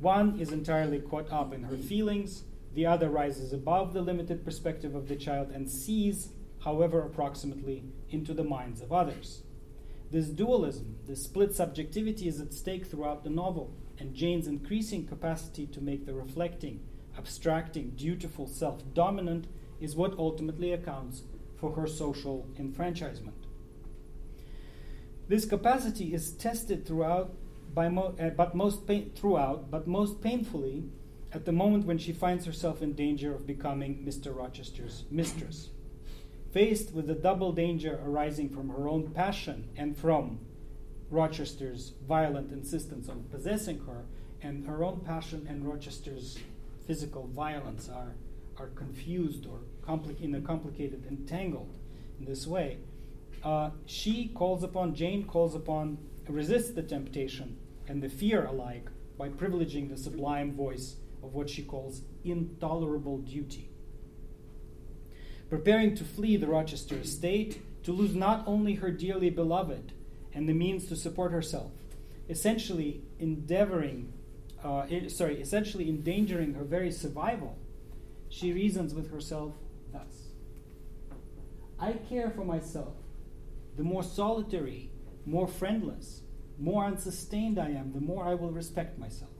[0.00, 4.94] One is entirely caught up in her feelings, the other rises above the limited perspective
[4.94, 9.42] of the child and sees, however approximately, into the minds of others.
[10.10, 15.66] This dualism, this split subjectivity, is at stake throughout the novel, and Jane's increasing capacity
[15.66, 16.80] to make the reflecting,
[17.18, 19.48] abstracting, dutiful self dominant
[19.80, 21.22] is what ultimately accounts
[21.56, 23.46] for her social enfranchisement.
[25.28, 27.34] This capacity is tested throughout,
[27.74, 30.84] mo- uh, but most pain- throughout, but most painfully
[31.32, 34.34] at the moment when she finds herself in danger of becoming Mr.
[34.34, 35.70] Rochester's mistress.
[36.50, 40.40] Faced with the double danger arising from her own passion and from
[41.08, 44.04] Rochester's violent insistence on possessing her,
[44.42, 46.38] and her own passion and Rochester's
[46.86, 48.14] physical violence are,
[48.56, 51.74] are confused or compli- in a complicated, entangled
[52.18, 52.78] in this way.
[53.44, 55.98] Uh, she calls upon, Jane calls upon,
[56.30, 57.56] resists the temptation
[57.88, 58.88] and the fear alike
[59.18, 63.70] by privileging the sublime voice of what she calls intolerable duty
[65.50, 69.92] preparing to flee the Rochester estate, to lose not only her dearly beloved
[70.32, 71.72] and the means to support herself,
[72.28, 74.12] essentially endeavoring,
[74.62, 77.58] uh, sorry, essentially endangering her very survival,
[78.28, 79.52] she reasons with herself
[79.92, 80.28] thus
[81.80, 82.94] I care for myself.
[83.76, 84.89] The more solitary,
[85.30, 86.22] more friendless,
[86.58, 89.30] more unsustained I am, the more I will respect myself.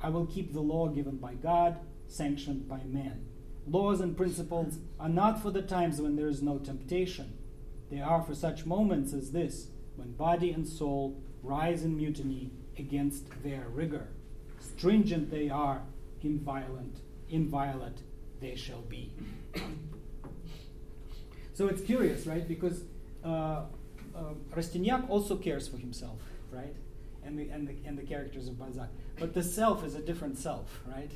[0.00, 3.26] I will keep the law given by God, sanctioned by man
[3.66, 7.38] laws and principles are not for the times when there is no temptation.
[7.90, 13.26] They are for such moments as this, when body and soul rise in mutiny against
[13.42, 14.08] their rigor.
[14.60, 15.82] Stringent they are,
[16.22, 16.98] inviolate,
[17.28, 17.98] inviolate
[18.40, 19.12] they shall be.
[21.54, 22.46] so it's curious, right?
[22.46, 22.82] Because
[23.22, 23.64] uh,
[24.54, 26.74] Rastignac also cares for himself, right?
[27.24, 28.88] And the, and, the, and the characters of Balzac.
[29.18, 31.10] But the self is a different self, right?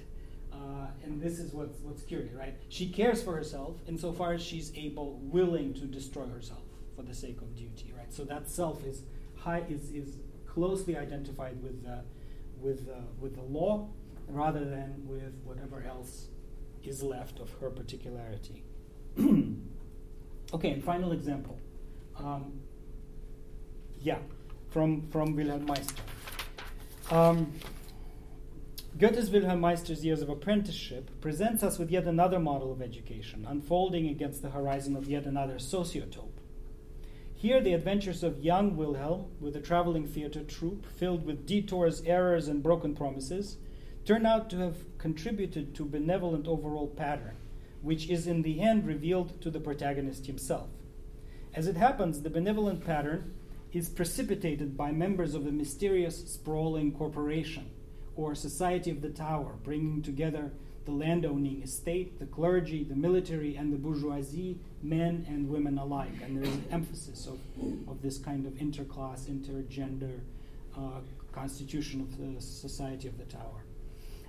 [0.52, 2.54] Uh, and this is what's, what's curious, right?
[2.68, 6.62] She cares for herself insofar as she's able, willing to destroy herself
[6.96, 8.12] for the sake of duty, right?
[8.12, 9.02] So that self is
[9.36, 11.98] high, is, is closely identified with, uh,
[12.60, 13.88] with, uh, with the law
[14.28, 16.28] rather than with whatever else
[16.82, 18.64] is left of her particularity.
[20.52, 21.58] okay, and final example.
[22.16, 22.60] Um,
[24.00, 24.18] yeah,
[24.70, 26.02] from, from Wilhelm Meister.
[27.10, 27.52] Um,
[28.98, 34.08] Goethe's Wilhelm Meister's years of apprenticeship presents us with yet another model of education, unfolding
[34.08, 36.40] against the horizon of yet another sociotope.
[37.34, 42.48] Here, the adventures of young Wilhelm, with a traveling theater troupe filled with detours, errors,
[42.48, 43.58] and broken promises,
[44.04, 47.36] turn out to have contributed to benevolent overall pattern,
[47.80, 50.70] which is in the end revealed to the protagonist himself.
[51.54, 53.34] As it happens, the benevolent pattern
[53.72, 57.70] is precipitated by members of a mysterious, sprawling corporation
[58.16, 60.50] or Society of the Tower, bringing together
[60.84, 66.14] the landowning estate, the clergy, the military, and the bourgeoisie, men and women alike.
[66.22, 67.38] And there is an emphasis of,
[67.88, 70.20] of this kind of interclass, intergender
[70.76, 71.00] uh,
[71.32, 73.64] constitution of the Society of the Tower.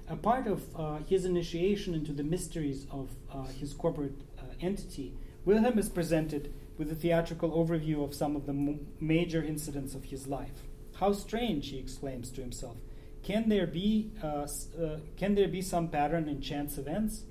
[0.09, 5.13] A part of uh, his initiation into the mysteries of uh, his corporate uh, entity,
[5.45, 10.05] Wilhelm is presented with a theatrical overview of some of the m- major incidents of
[10.05, 10.63] his life.
[10.95, 12.77] How strange, he exclaims to himself,
[13.21, 14.47] can there be uh,
[14.81, 17.23] uh, can there be some pattern in chance events?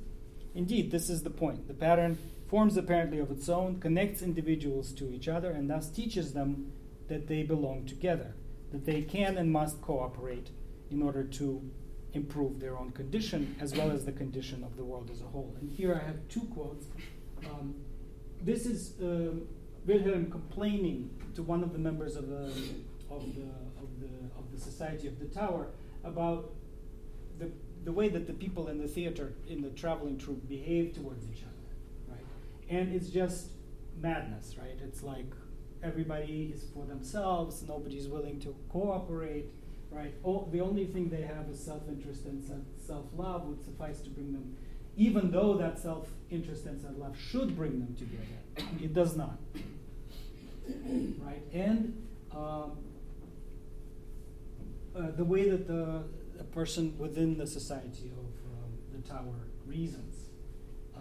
[0.54, 1.66] Indeed, this is the point.
[1.66, 6.34] The pattern forms apparently of its own, connects individuals to each other, and thus teaches
[6.34, 6.72] them
[7.08, 8.34] that they belong together,
[8.70, 10.50] that they can and must cooperate
[10.90, 11.62] in order to
[12.12, 15.54] improve their own condition as well as the condition of the world as a whole.
[15.60, 16.86] And here I have two quotes.
[17.46, 17.74] Um,
[18.42, 19.32] this is uh,
[19.86, 22.46] Wilhelm complaining to one of the members of the
[23.10, 23.48] of the
[23.80, 25.68] of the of the Society of the Tower
[26.04, 26.52] about
[27.38, 27.50] the
[27.84, 31.42] the way that the people in the theater in the traveling troupe behave towards each
[31.42, 32.24] other, right?
[32.68, 33.50] And it's just
[34.00, 34.78] madness, right?
[34.82, 35.32] It's like
[35.82, 39.46] everybody is for themselves, nobody's willing to cooperate,
[39.90, 40.14] right?
[40.22, 42.42] All, the only thing they have is self-interest and
[42.84, 44.56] self-love would suffice to bring them,
[44.98, 49.38] even though that self-interest and self-love should bring them together, it does not,
[51.24, 51.42] right?
[51.54, 52.72] And um,
[54.94, 56.04] uh, the way that the
[56.38, 60.30] a person within the society of um, the tower reasons.
[60.96, 61.00] Uh,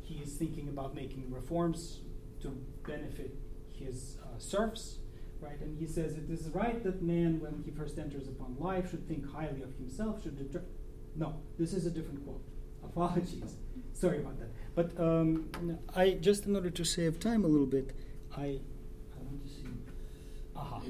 [0.00, 2.00] he is thinking about making reforms
[2.42, 2.48] to
[2.86, 3.34] benefit
[3.72, 4.98] his uh, serfs,
[5.40, 5.58] right?
[5.60, 9.08] And he says it is right that man, when he first enters upon life, should
[9.08, 10.22] think highly of himself.
[10.22, 10.64] Should deter-
[11.16, 12.44] no, this is a different quote.
[12.84, 13.56] Apologies,
[13.92, 14.48] sorry about that.
[14.74, 15.50] But um,
[15.94, 17.94] I just in order to save time a little bit,
[18.36, 18.60] I
[19.14, 19.68] I want to see.
[20.56, 20.80] Aha.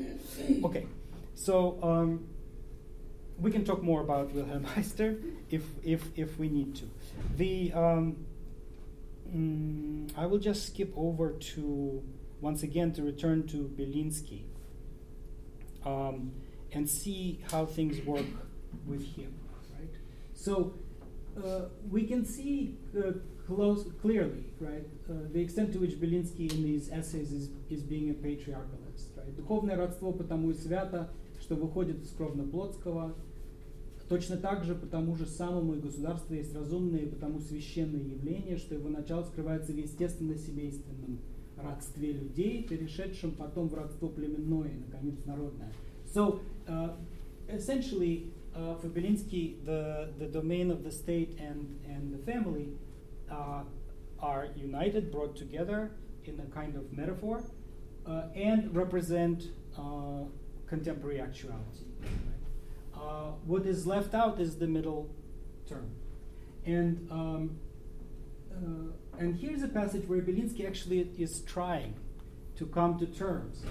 [0.65, 0.87] Okay,
[1.35, 1.79] so.
[1.83, 2.29] Um,
[3.39, 5.19] we can talk more about Wilhelm Meister
[5.51, 6.91] if, if, if we need to.
[7.37, 8.17] The, um,
[9.35, 12.03] mm, I will just skip over to,
[12.41, 14.45] once again, to return to Belinsky
[15.85, 16.33] um,
[16.73, 18.27] and see how things work
[18.87, 19.35] with him.
[19.79, 19.95] Right?
[20.35, 20.75] So
[21.37, 23.13] uh, we can see uh,
[23.47, 28.11] close, clearly right, uh, the extent to which Belinsky in these essays is, is being
[28.11, 29.17] a patriarchalist.
[29.17, 29.37] Right?
[29.37, 31.11] Духовное родство потому и свято,
[31.41, 33.15] что выходит из кровно-плотского,
[34.09, 38.75] точно так же потому же самому и государство есть разумное и потому священное явление, что
[38.75, 41.19] его начало скрывается в естественно-семейственном
[41.57, 45.73] родстве людей, перешедшем потом в родство племенное и, наконец, народное.
[46.15, 46.95] So, uh,
[47.49, 52.69] essentially, uh, for Belinsky, the, the domain of the state and, and the family
[53.31, 53.63] uh,
[54.21, 55.91] are united, brought together
[56.25, 57.43] in a kind of metaphor,
[58.07, 59.45] uh, and represent
[59.79, 60.25] uh,
[60.67, 61.85] contemporary actuality.
[62.95, 65.11] Uh, what is left out is the middle
[65.69, 65.91] term.
[66.65, 67.59] And, um,
[68.53, 71.95] uh, and here's a passage where Belinsky actually is trying
[72.57, 73.65] to come to terms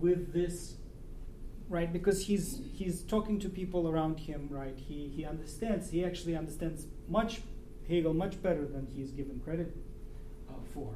[0.00, 0.76] with this,
[1.68, 1.92] right?
[1.92, 4.76] Because he's, he's talking to people around him, right?
[4.76, 7.42] He, he understands, he actually understands much,
[7.88, 9.76] Hegel much better than he's given credit
[10.48, 10.94] uh, for.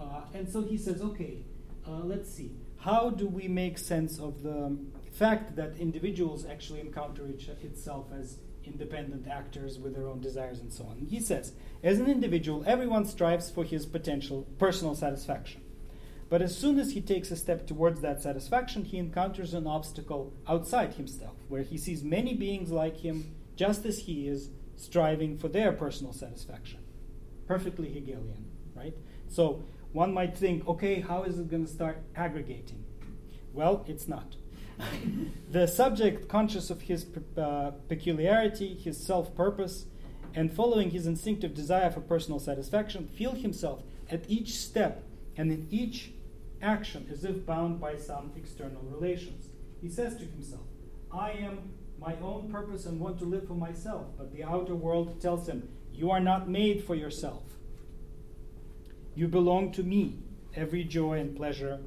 [0.00, 1.38] Uh, and so he says, okay,
[1.86, 2.50] uh, let's see.
[2.78, 4.76] How do we make sense of the
[5.12, 10.72] fact that individuals actually encounter each, itself as independent actors with their own desires and
[10.72, 11.06] so on.
[11.08, 11.52] He says,
[11.82, 15.62] as an individual, everyone strives for his potential personal satisfaction.
[16.32, 20.32] But as soon as he takes a step towards that satisfaction, he encounters an obstacle
[20.48, 25.48] outside himself, where he sees many beings like him, just as he is, striving for
[25.48, 26.80] their personal satisfaction.
[27.46, 28.96] Perfectly Hegelian, right?
[29.28, 29.62] So
[29.92, 32.82] one might think, okay, how is it going to start aggregating?
[33.52, 34.36] Well, it's not
[35.50, 37.04] the subject, conscious of his
[37.36, 39.84] uh, peculiarity, his self purpose,
[40.34, 45.02] and following his instinctive desire for personal satisfaction, feel himself at each step
[45.36, 46.12] and in each
[46.62, 49.48] action as if bound by some external relations.
[49.80, 50.66] He says to himself,
[51.12, 55.20] I am my own purpose and want to live for myself, but the outer world
[55.20, 57.42] tells him, You are not made for yourself.
[59.14, 60.20] You belong to me.
[60.54, 61.80] Every joy and pleasure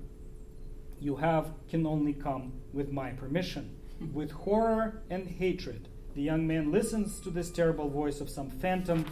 [0.99, 3.77] you have can only come with my permission.
[4.13, 9.05] With horror and hatred, the young man listens to this terrible voice of some phantom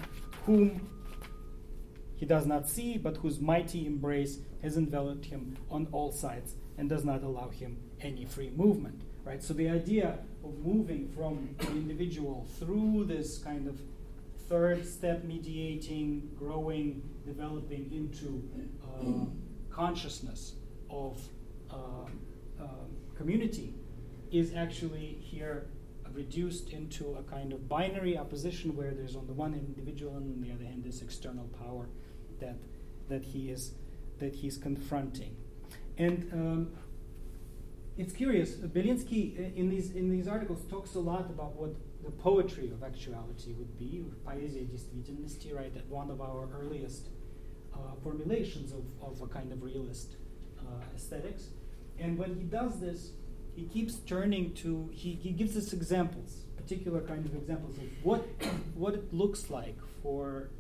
[0.46, 0.90] whom
[2.24, 6.88] he does not see, but whose mighty embrace has enveloped him on all sides and
[6.88, 9.02] does not allow him any free movement.
[9.26, 9.44] Right?
[9.44, 13.78] So the idea of moving from the individual through this kind of
[14.48, 18.42] third step mediating, growing, developing into
[18.88, 19.26] uh,
[19.70, 20.54] consciousness
[20.90, 21.22] of
[21.70, 21.76] uh,
[22.62, 22.70] um,
[23.18, 23.74] community
[24.32, 25.68] is actually here
[26.14, 30.42] reduced into a kind of binary opposition where there's on the one individual and on
[30.42, 31.88] the other hand this external power
[32.41, 32.57] that
[33.09, 33.73] that he is
[34.19, 35.37] that he's confronting
[35.97, 36.71] and um,
[37.97, 41.75] it's curious Belinsky uh, in these in these articles talks a lot about what
[42.05, 47.09] the poetry of actuality would be поэзия действительности right that one of our earliest
[47.75, 50.17] uh, formulations of, of a kind of realist
[50.61, 51.49] uh, aesthetics
[51.99, 53.13] and when he does this,
[53.55, 58.25] he keeps turning to, he, he gives us examples, particular kind of examples of what,
[58.75, 60.51] what it looks like for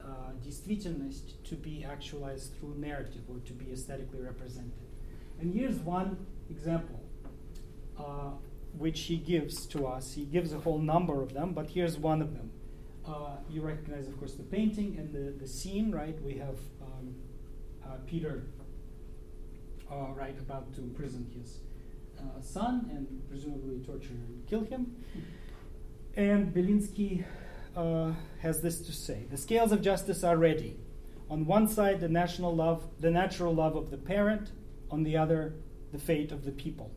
[0.00, 4.72] uh, действительность to be actualized through narrative or to be aesthetically represented.
[5.40, 7.00] And here's one example
[7.98, 8.30] uh,
[8.78, 10.12] which he gives to us.
[10.14, 12.50] He gives a whole number of them, but here's one of them.
[13.06, 16.20] Uh, you recognize, of course, the painting and the, the scene, right?
[16.22, 17.14] We have um,
[17.84, 18.44] uh, Peter,
[19.90, 21.58] uh, right, about to imprison his
[22.18, 24.96] uh, son and presumably torture and kill him.
[26.16, 27.24] And Belinsky
[27.75, 30.79] uh, has this to say The scales of justice are ready.
[31.29, 34.51] On one side, the national love, the natural love of the parent,
[34.89, 35.53] on the other,
[35.93, 36.91] the fate of the people.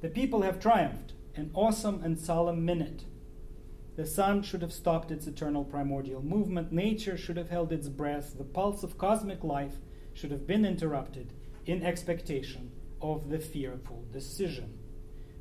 [0.00, 3.04] The people have triumphed, an awesome and solemn minute.
[3.96, 8.38] The sun should have stopped its eternal primordial movement, nature should have held its breath,
[8.38, 9.74] the pulse of cosmic life
[10.14, 11.32] should have been interrupted
[11.66, 12.70] in expectation
[13.02, 14.78] of the fearful decision.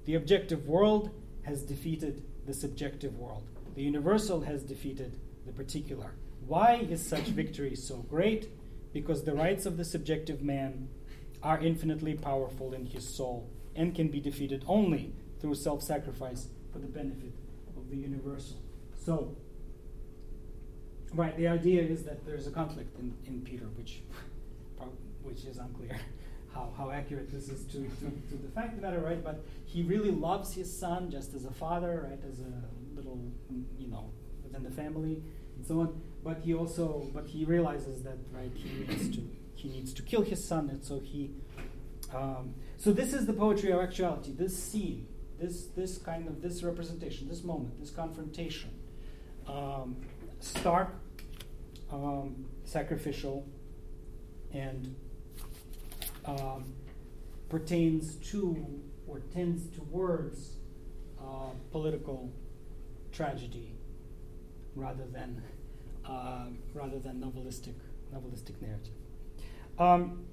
[0.05, 1.11] The objective world
[1.43, 3.43] has defeated the subjective world.
[3.77, 6.15] The universal has defeated the particular.
[6.47, 8.49] Why is such victory so great?
[8.91, 10.89] Because the rights of the subjective man
[11.43, 16.79] are infinitely powerful in his soul and can be defeated only through self sacrifice for
[16.79, 17.33] the benefit
[17.77, 18.57] of the universal.
[19.05, 19.35] So,
[21.13, 24.01] right, the idea is that there's a conflict in, in Peter, which,
[25.21, 25.99] which is unclear
[26.51, 29.23] how, how accurate this is to, to, to the fact of the matter, right?
[29.23, 32.19] But he really loves his son just as a father, right?
[32.27, 32.76] As a
[33.07, 33.31] little,
[33.77, 34.11] you know,
[34.43, 35.23] within the family
[35.55, 36.01] and so on.
[36.23, 39.21] But he also, but he realizes that, right, he needs to,
[39.55, 41.31] he needs to kill his son, and so he,
[42.13, 44.31] um, so this is the poetry of actuality.
[44.33, 45.07] This scene,
[45.39, 48.71] this, this kind of, this representation, this moment, this confrontation,
[49.47, 49.95] um,
[50.39, 50.89] stark,
[51.91, 53.45] um, sacrificial,
[54.53, 54.95] and
[56.25, 56.73] um,
[57.49, 58.65] pertains to
[59.07, 60.57] or tends towards
[61.19, 62.31] uh, political
[63.16, 63.74] tragedy
[64.74, 65.42] rather than
[66.04, 67.74] uh, rather than novelistic
[68.14, 68.94] novelistic narrative.
[69.78, 70.24] Um,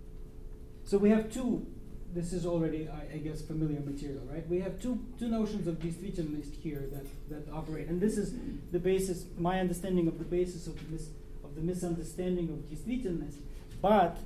[0.84, 1.66] so we have two.
[2.12, 4.48] This is already, I, I, guess, familiar material, right?
[4.50, 8.34] We have two two notions of действительность here that, that operate, and this is
[8.72, 9.26] the basis.
[9.38, 11.10] My understanding of the basis of this
[11.44, 13.38] of the misunderstanding of действительность,
[13.82, 14.18] but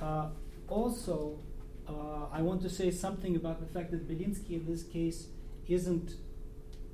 [0.00, 0.28] uh,
[0.68, 1.38] also,
[1.86, 5.26] uh, I want to say something about the fact that Belinsky in this case
[5.68, 6.14] isn't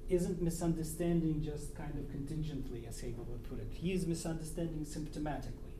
[0.09, 3.67] isn't misunderstanding just kind of contingently, as Hegel would put it.
[3.71, 5.75] He is misunderstanding symptomatically,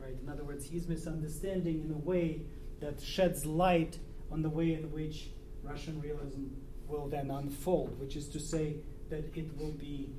[0.00, 0.16] right?
[0.22, 2.42] In other words, he's misunderstanding in a way
[2.80, 3.98] that sheds light
[4.30, 5.30] on the way in which
[5.62, 6.44] Russian realism
[6.86, 8.76] will then unfold, which is to say
[9.10, 10.10] that it will be,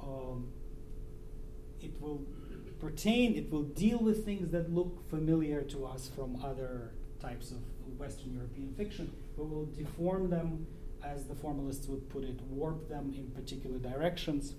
[0.00, 0.48] um,
[1.80, 2.22] it will
[2.80, 7.58] pertain, it will deal with things that look familiar to us from other types of
[7.98, 10.66] Western European fiction, but will deform them,
[11.05, 14.55] as the formalists would put it, warp them in particular directions.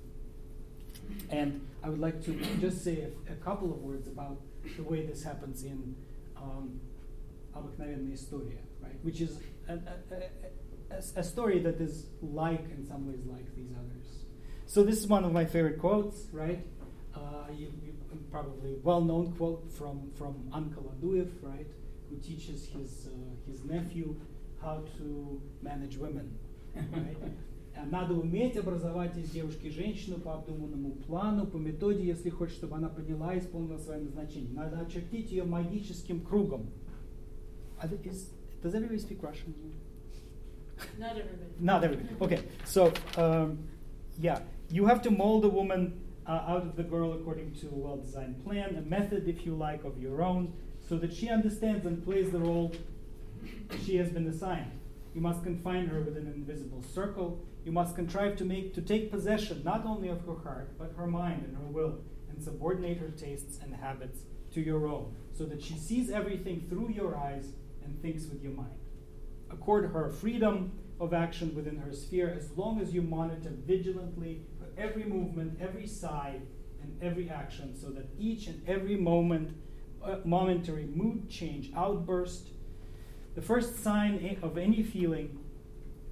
[1.30, 4.40] And I would like to just say a, a couple of words about
[4.76, 5.94] the way this happens in
[6.36, 6.80] um,
[7.55, 8.98] Обыкновенная история, right?
[9.03, 9.38] Which is
[9.68, 14.24] a, a, a, a, story that is like, in some ways, like these others.
[14.66, 16.64] So this is one of my favorite quotes, right?
[17.14, 17.92] Uh, you, you
[18.30, 21.66] probably well-known quote from, from Uncle Aduev, right,
[22.09, 24.16] who teaches his, uh, his nephew
[24.61, 26.38] how to manage women.
[26.74, 27.16] Right?
[27.90, 32.88] Надо уметь образовать из девушки женщину по обдуманному плану, по методе, если хочешь, чтобы она
[32.88, 34.53] поняла и исполнила свое назначение.
[34.53, 36.66] Надо очертить ее магическим кругом.
[37.82, 38.30] Is,
[38.62, 39.55] does everybody speak Russian?
[40.98, 41.50] Not everybody.
[41.59, 42.09] Not everybody.
[42.20, 43.59] Okay, so um,
[44.18, 44.38] yeah,
[44.70, 47.96] you have to mold a woman uh, out of the girl according to a well
[47.96, 50.53] designed plan, a method, if you like, of your own,
[50.88, 52.72] so that she understands and plays the role
[53.83, 54.71] she has been assigned.
[55.13, 57.43] You must confine her within an invisible circle.
[57.65, 61.07] You must contrive to make to take possession not only of her heart, but her
[61.07, 64.19] mind and her will, and subordinate her tastes and habits
[64.53, 68.53] to your own, so that she sees everything through your eyes and thinks with your
[68.53, 68.79] mind.
[69.49, 74.41] Accord her freedom of action within her sphere as long as you monitor vigilantly
[74.77, 76.41] every movement, every side,
[76.81, 79.57] and every action, so that each and every moment,
[80.03, 82.49] uh, momentary mood change, outburst,
[83.38, 85.38] the first sign of any feeling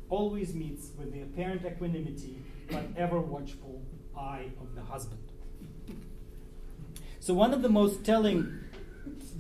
[0.09, 2.38] always meets with the apparent equanimity
[2.69, 3.82] but ever watchful
[4.15, 5.23] eye of the husband.
[7.19, 8.59] So, one of the most telling,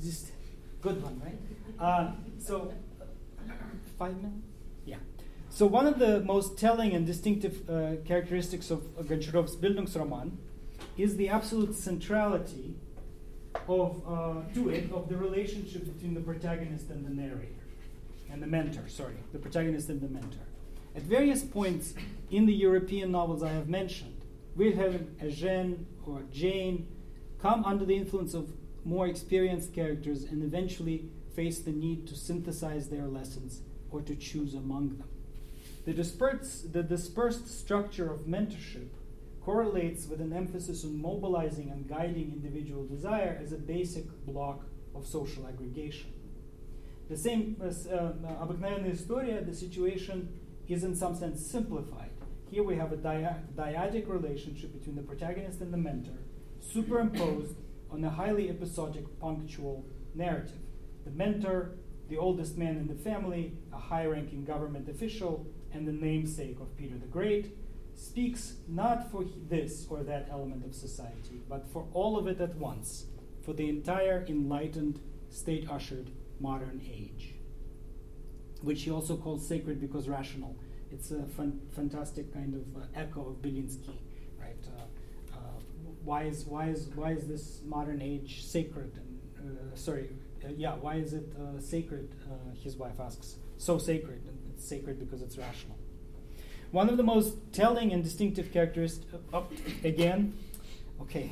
[0.01, 0.31] just
[0.81, 1.37] good one, right?
[1.79, 2.73] Uh, so,
[3.99, 4.47] five minutes?
[4.85, 4.97] Yeah.
[5.49, 10.31] So one of the most telling and distinctive uh, characteristics of uh, Bildungsroman
[10.97, 12.75] is the absolute centrality
[13.67, 17.64] of uh, to it of the relationship between the protagonist and the narrator.
[18.35, 20.41] And the mentor, sorry, the protagonist and the mentor.
[20.93, 21.93] At various points
[22.29, 24.25] in the European novels I have mentioned,
[24.57, 26.85] Wilhelm, Eugene, or Jane
[27.41, 28.51] come under the influence of
[28.83, 34.53] more experienced characters and eventually face the need to synthesize their lessons or to choose
[34.53, 35.07] among them.
[35.85, 38.89] The dispersed, the dispersed structure of mentorship
[39.39, 45.07] correlates with an emphasis on mobilizing and guiding individual desire as a basic block of
[45.07, 46.11] social aggregation.
[47.08, 50.28] The same as uh, обыкновенная история, the situation
[50.68, 52.10] is in some sense simplified.
[52.48, 56.18] Here we have a dyadic relationship between the protagonist and the mentor,
[56.60, 57.56] superimposed
[57.90, 59.84] on a highly episodic punctual
[60.14, 60.60] narrative.
[61.04, 61.72] The mentor,
[62.08, 66.76] the oldest man in the family, a high ranking government official, and the namesake of
[66.76, 67.56] Peter the Great,
[67.94, 72.54] speaks not for this or that element of society, but for all of it at
[72.56, 73.06] once,
[73.44, 77.35] for the entire enlightened, state ushered modern age,
[78.61, 80.55] which he also calls sacred because rational.
[80.91, 83.97] It's a fun, fantastic kind of uh, echo of Belinsky,
[84.39, 84.55] right?
[84.77, 85.37] Uh, uh,
[86.03, 88.91] why is why is why is this modern age sacred?
[89.37, 90.09] And, uh, sorry,
[90.43, 91.27] uh, yeah, why is it
[91.59, 92.15] sacred?
[92.63, 93.35] his wife asks.
[93.57, 95.77] So sacred, and it's sacred because it's rational.
[96.71, 99.47] One of the most telling and distinctive characteristics, oh,
[99.83, 100.33] again,
[101.01, 101.31] okay.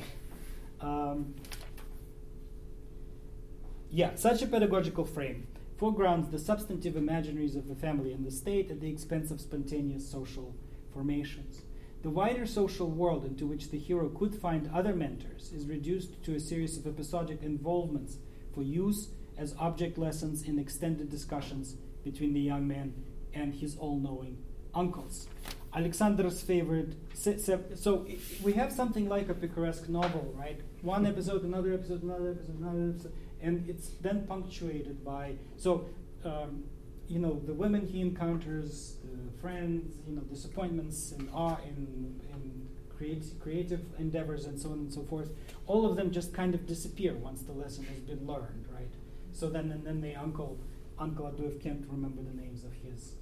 [0.80, 1.34] Um,
[3.94, 8.68] yeah, such a pedagogical frame foregrounds the substantive imaginaries of the family and the state
[8.68, 10.52] at the expense of spontaneous social
[10.92, 11.62] formations.
[12.02, 16.34] The wider social world into which the hero could find other mentors is reduced to
[16.34, 18.18] a series of episodic involvements
[18.52, 22.94] for use as object lessons in extended discussions between the young man
[23.32, 24.38] and his all knowing
[24.74, 25.28] uncles.
[25.72, 26.94] Alexander's favorite.
[27.14, 28.06] So
[28.42, 30.60] we have something like a picaresque novel, right?
[30.82, 33.12] One episode, another episode, another episode, another episode,
[33.44, 35.86] and it's then punctuated by so.
[36.24, 36.64] Um,
[37.06, 42.68] you know the women he encounters, the friends, you know disappointments and awe in, in
[42.96, 45.30] creative, creative endeavors and so on and so forth.
[45.66, 48.92] All of them just kind of disappear once the lesson has been learned, right?
[49.32, 50.58] So then and then the uncle,
[50.98, 53.14] Uncle Aduev can't remember the names of his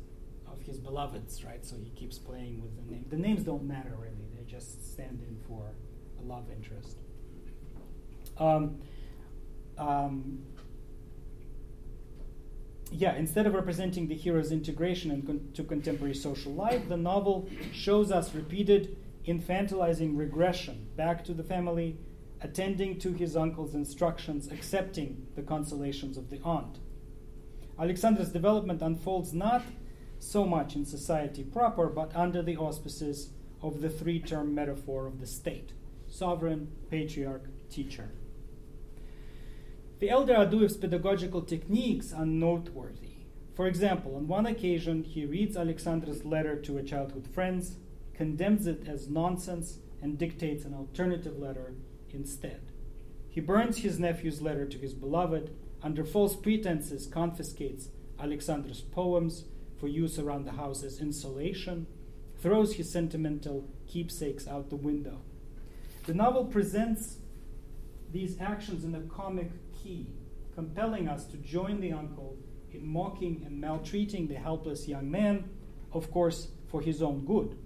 [0.47, 1.65] of his beloveds, right?
[1.65, 3.07] So he keeps playing with the name.
[3.09, 5.73] The names don't matter really; they just stand in for
[6.21, 6.99] a love interest.
[8.39, 8.79] Um,
[9.79, 10.43] um,
[12.91, 18.35] yeah, instead of representing the hero's integration into contemporary social life, the novel shows us
[18.35, 18.97] repeated
[19.27, 21.97] infantilizing regression back to the family,
[22.41, 26.79] attending to his uncle's instructions, accepting the consolations of the aunt.
[27.79, 29.63] Alexander's development unfolds not
[30.19, 33.31] so much in society proper, but under the auspices
[33.63, 35.73] of the three term metaphor of the state
[36.09, 38.11] sovereign, patriarch, teacher.
[40.03, 43.19] The elder Aduyev's pedagogical techniques are noteworthy.
[43.55, 47.65] For example, on one occasion, he reads Alexander's letter to a childhood friend,
[48.13, 51.75] condemns it as nonsense, and dictates an alternative letter
[52.11, 52.63] instead.
[53.29, 57.89] He burns his nephew's letter to his beloved, under false pretenses, confiscates
[58.19, 59.45] Alexander's poems
[59.79, 61.87] for use around the house as insulation,
[62.41, 65.21] throws his sentimental keepsakes out the window.
[66.07, 67.19] The novel presents
[68.13, 70.07] these actions in a comic key,
[70.55, 72.37] compelling us to join the uncle
[72.73, 75.49] in mocking and maltreating the helpless young man,
[75.93, 77.57] of course, for his own good.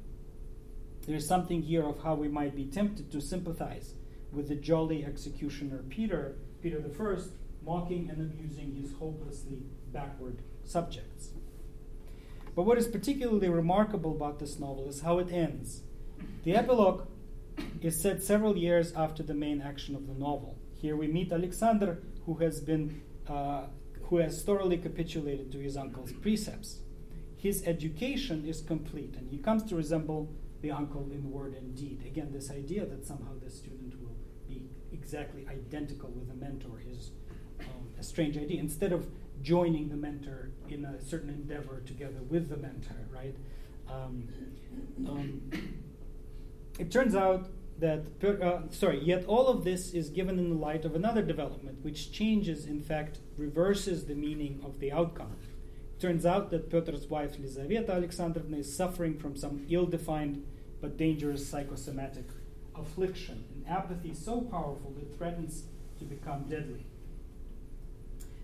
[1.06, 3.94] There is something here of how we might be tempted to sympathize
[4.32, 7.16] with the jolly executioner Peter, Peter I,
[7.64, 11.30] mocking and abusing his hopelessly backward subjects.
[12.54, 15.82] But what is particularly remarkable about this novel is how it ends.
[16.44, 17.06] The epilogue
[17.80, 20.56] is set several years after the main action of the novel.
[20.74, 23.66] Here we meet Alexander, who has been uh,
[24.04, 26.80] who has thoroughly capitulated to his uncle's precepts.
[27.36, 30.32] His education is complete, and he comes to resemble
[30.62, 32.04] the uncle in word and deed.
[32.06, 34.16] Again, this idea that somehow the student will
[34.48, 37.10] be exactly identical with the mentor is
[37.60, 38.60] um, a strange idea.
[38.60, 39.06] Instead of
[39.42, 43.36] joining the mentor in a certain endeavor together with the mentor, right?
[43.88, 44.28] Um,
[45.06, 45.42] um,
[46.78, 47.48] it turns out
[47.78, 51.84] that, uh, sorry, yet all of this is given in the light of another development,
[51.84, 55.36] which changes, in fact, reverses the meaning of the outcome.
[55.96, 60.44] It turns out that Petr's wife, Lizaveta Alexandrovna, is suffering from some ill defined
[60.80, 62.24] but dangerous psychosomatic
[62.74, 65.64] affliction, an apathy so powerful that it threatens
[65.98, 66.84] to become deadly.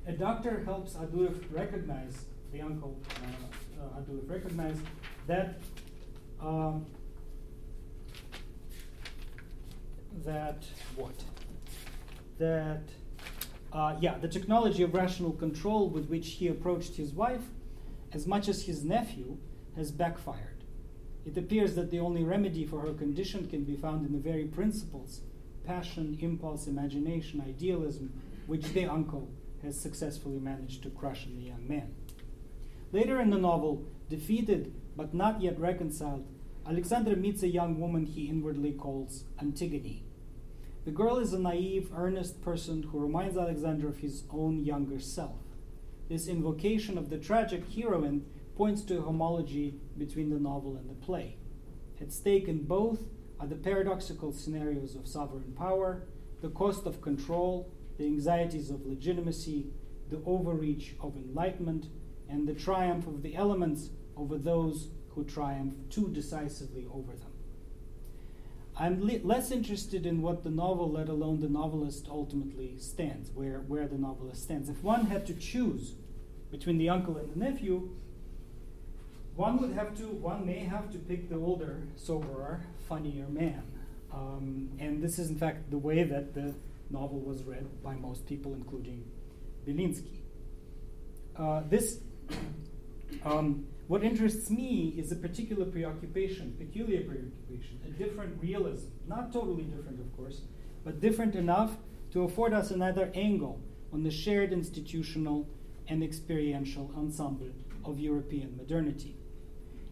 [0.06, 2.98] A doctor helps Aduyev recognize, the uncle
[3.78, 4.76] uh, uh, recognize,
[5.26, 5.60] that.
[6.40, 6.86] Um,
[10.24, 10.64] that
[10.96, 11.14] what?
[12.38, 12.82] That
[13.72, 17.44] uh, yeah, the technology of rational control with which he approached his wife,
[18.12, 19.38] as much as his nephew,
[19.76, 20.64] has backfired.
[21.24, 24.44] It appears that the only remedy for her condition can be found in the very
[24.44, 25.20] principles
[25.64, 28.12] passion, impulse, imagination, idealism
[28.46, 29.30] which the uncle
[29.62, 31.94] has successfully managed to crush in the young man.
[32.90, 36.26] Later in the novel, defeated but not yet reconciled,
[36.64, 40.04] Alexander meets a young woman he inwardly calls Antigone.
[40.84, 45.40] The girl is a naive, earnest person who reminds Alexander of his own younger self.
[46.08, 50.94] This invocation of the tragic heroine points to a homology between the novel and the
[50.94, 51.36] play.
[52.00, 53.00] At stake in both
[53.40, 56.06] are the paradoxical scenarios of sovereign power,
[56.42, 59.66] the cost of control, the anxieties of legitimacy,
[60.10, 61.86] the overreach of enlightenment,
[62.28, 67.30] and the triumph of the elements over those who triumph too decisively over them.
[68.78, 73.58] I'm le- less interested in what the novel, let alone the novelist, ultimately stands, where,
[73.58, 74.68] where the novelist stands.
[74.68, 75.92] If one had to choose
[76.50, 77.90] between the uncle and the nephew,
[79.36, 83.62] one would have to, one may have to pick the older, soberer, funnier man.
[84.12, 86.54] Um, and this is, in fact, the way that the
[86.90, 89.04] novel was read by most people, including
[89.66, 90.20] Belinsky.
[91.36, 92.00] Uh, this,
[93.24, 99.64] um, what interests me is a particular preoccupation, peculiar preoccupation, a different realism, not totally
[99.64, 100.40] different, of course,
[100.82, 101.72] but different enough
[102.10, 103.60] to afford us another angle
[103.92, 105.46] on the shared institutional
[105.88, 107.50] and experiential ensemble
[107.84, 109.14] of European modernity.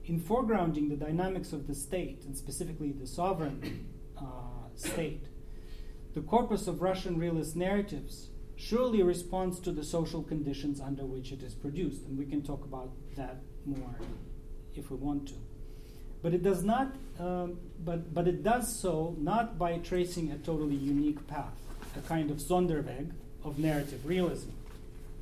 [0.06, 3.86] In foregrounding the dynamics of the state, and specifically the sovereign
[4.16, 4.22] uh,
[4.76, 5.26] state,
[6.14, 8.30] the corpus of Russian realist narratives
[8.60, 12.62] surely responds to the social conditions under which it is produced, and we can talk
[12.64, 13.96] about that more
[14.74, 15.34] if we want to.
[16.22, 20.76] But it does not, um, but, but it does so not by tracing a totally
[20.76, 21.54] unique path,
[21.96, 24.50] a kind of Sonderweg of narrative realism.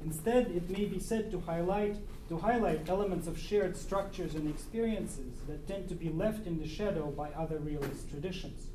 [0.04, 1.96] Instead, it may be said to highlight,
[2.28, 6.66] to highlight elements of shared structures and experiences that tend to be left in the
[6.66, 8.66] shadow by other realist traditions.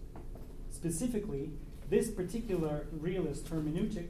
[0.71, 1.51] Specifically,
[1.89, 4.07] this particular realist hermeneutic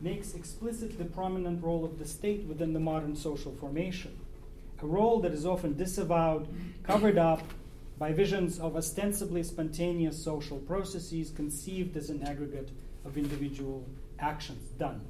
[0.00, 4.16] makes explicit the prominent role of the state within the modern social formation,
[4.82, 6.48] a role that is often disavowed,
[6.82, 7.42] covered up
[7.98, 12.70] by visions of ostensibly spontaneous social processes conceived as an aggregate
[13.04, 13.84] of individual
[14.18, 15.00] actions done.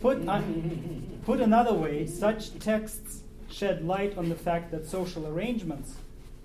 [0.00, 5.94] Put, un- put another way, such texts shed light on the fact that social arrangements,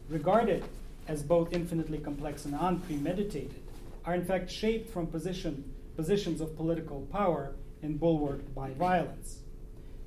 [0.10, 0.64] regarded
[1.08, 3.62] as both infinitely complex and unpremeditated,
[4.06, 5.64] are in fact shaped from position,
[5.96, 9.40] positions of political power and bulwarked by violence.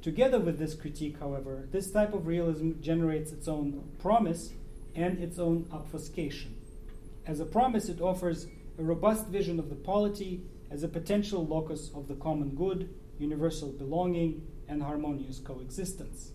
[0.02, 4.52] Together with this critique, however, this type of realism generates its own promise
[4.94, 6.54] and its own obfuscation.
[7.26, 8.46] As a promise, it offers
[8.78, 13.70] a robust vision of the polity as a potential locus of the common good, universal
[13.72, 16.32] belonging, and harmonious coexistence.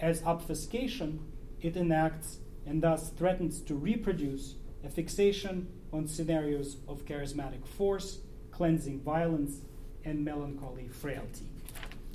[0.00, 1.20] As obfuscation,
[1.60, 8.18] it enacts and thus threatens to reproduce a fixation on scenarios of charismatic force,
[8.62, 9.62] cleansing violence,
[10.04, 11.48] and melancholy frailty.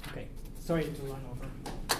[0.08, 1.97] Okay, sorry to run over.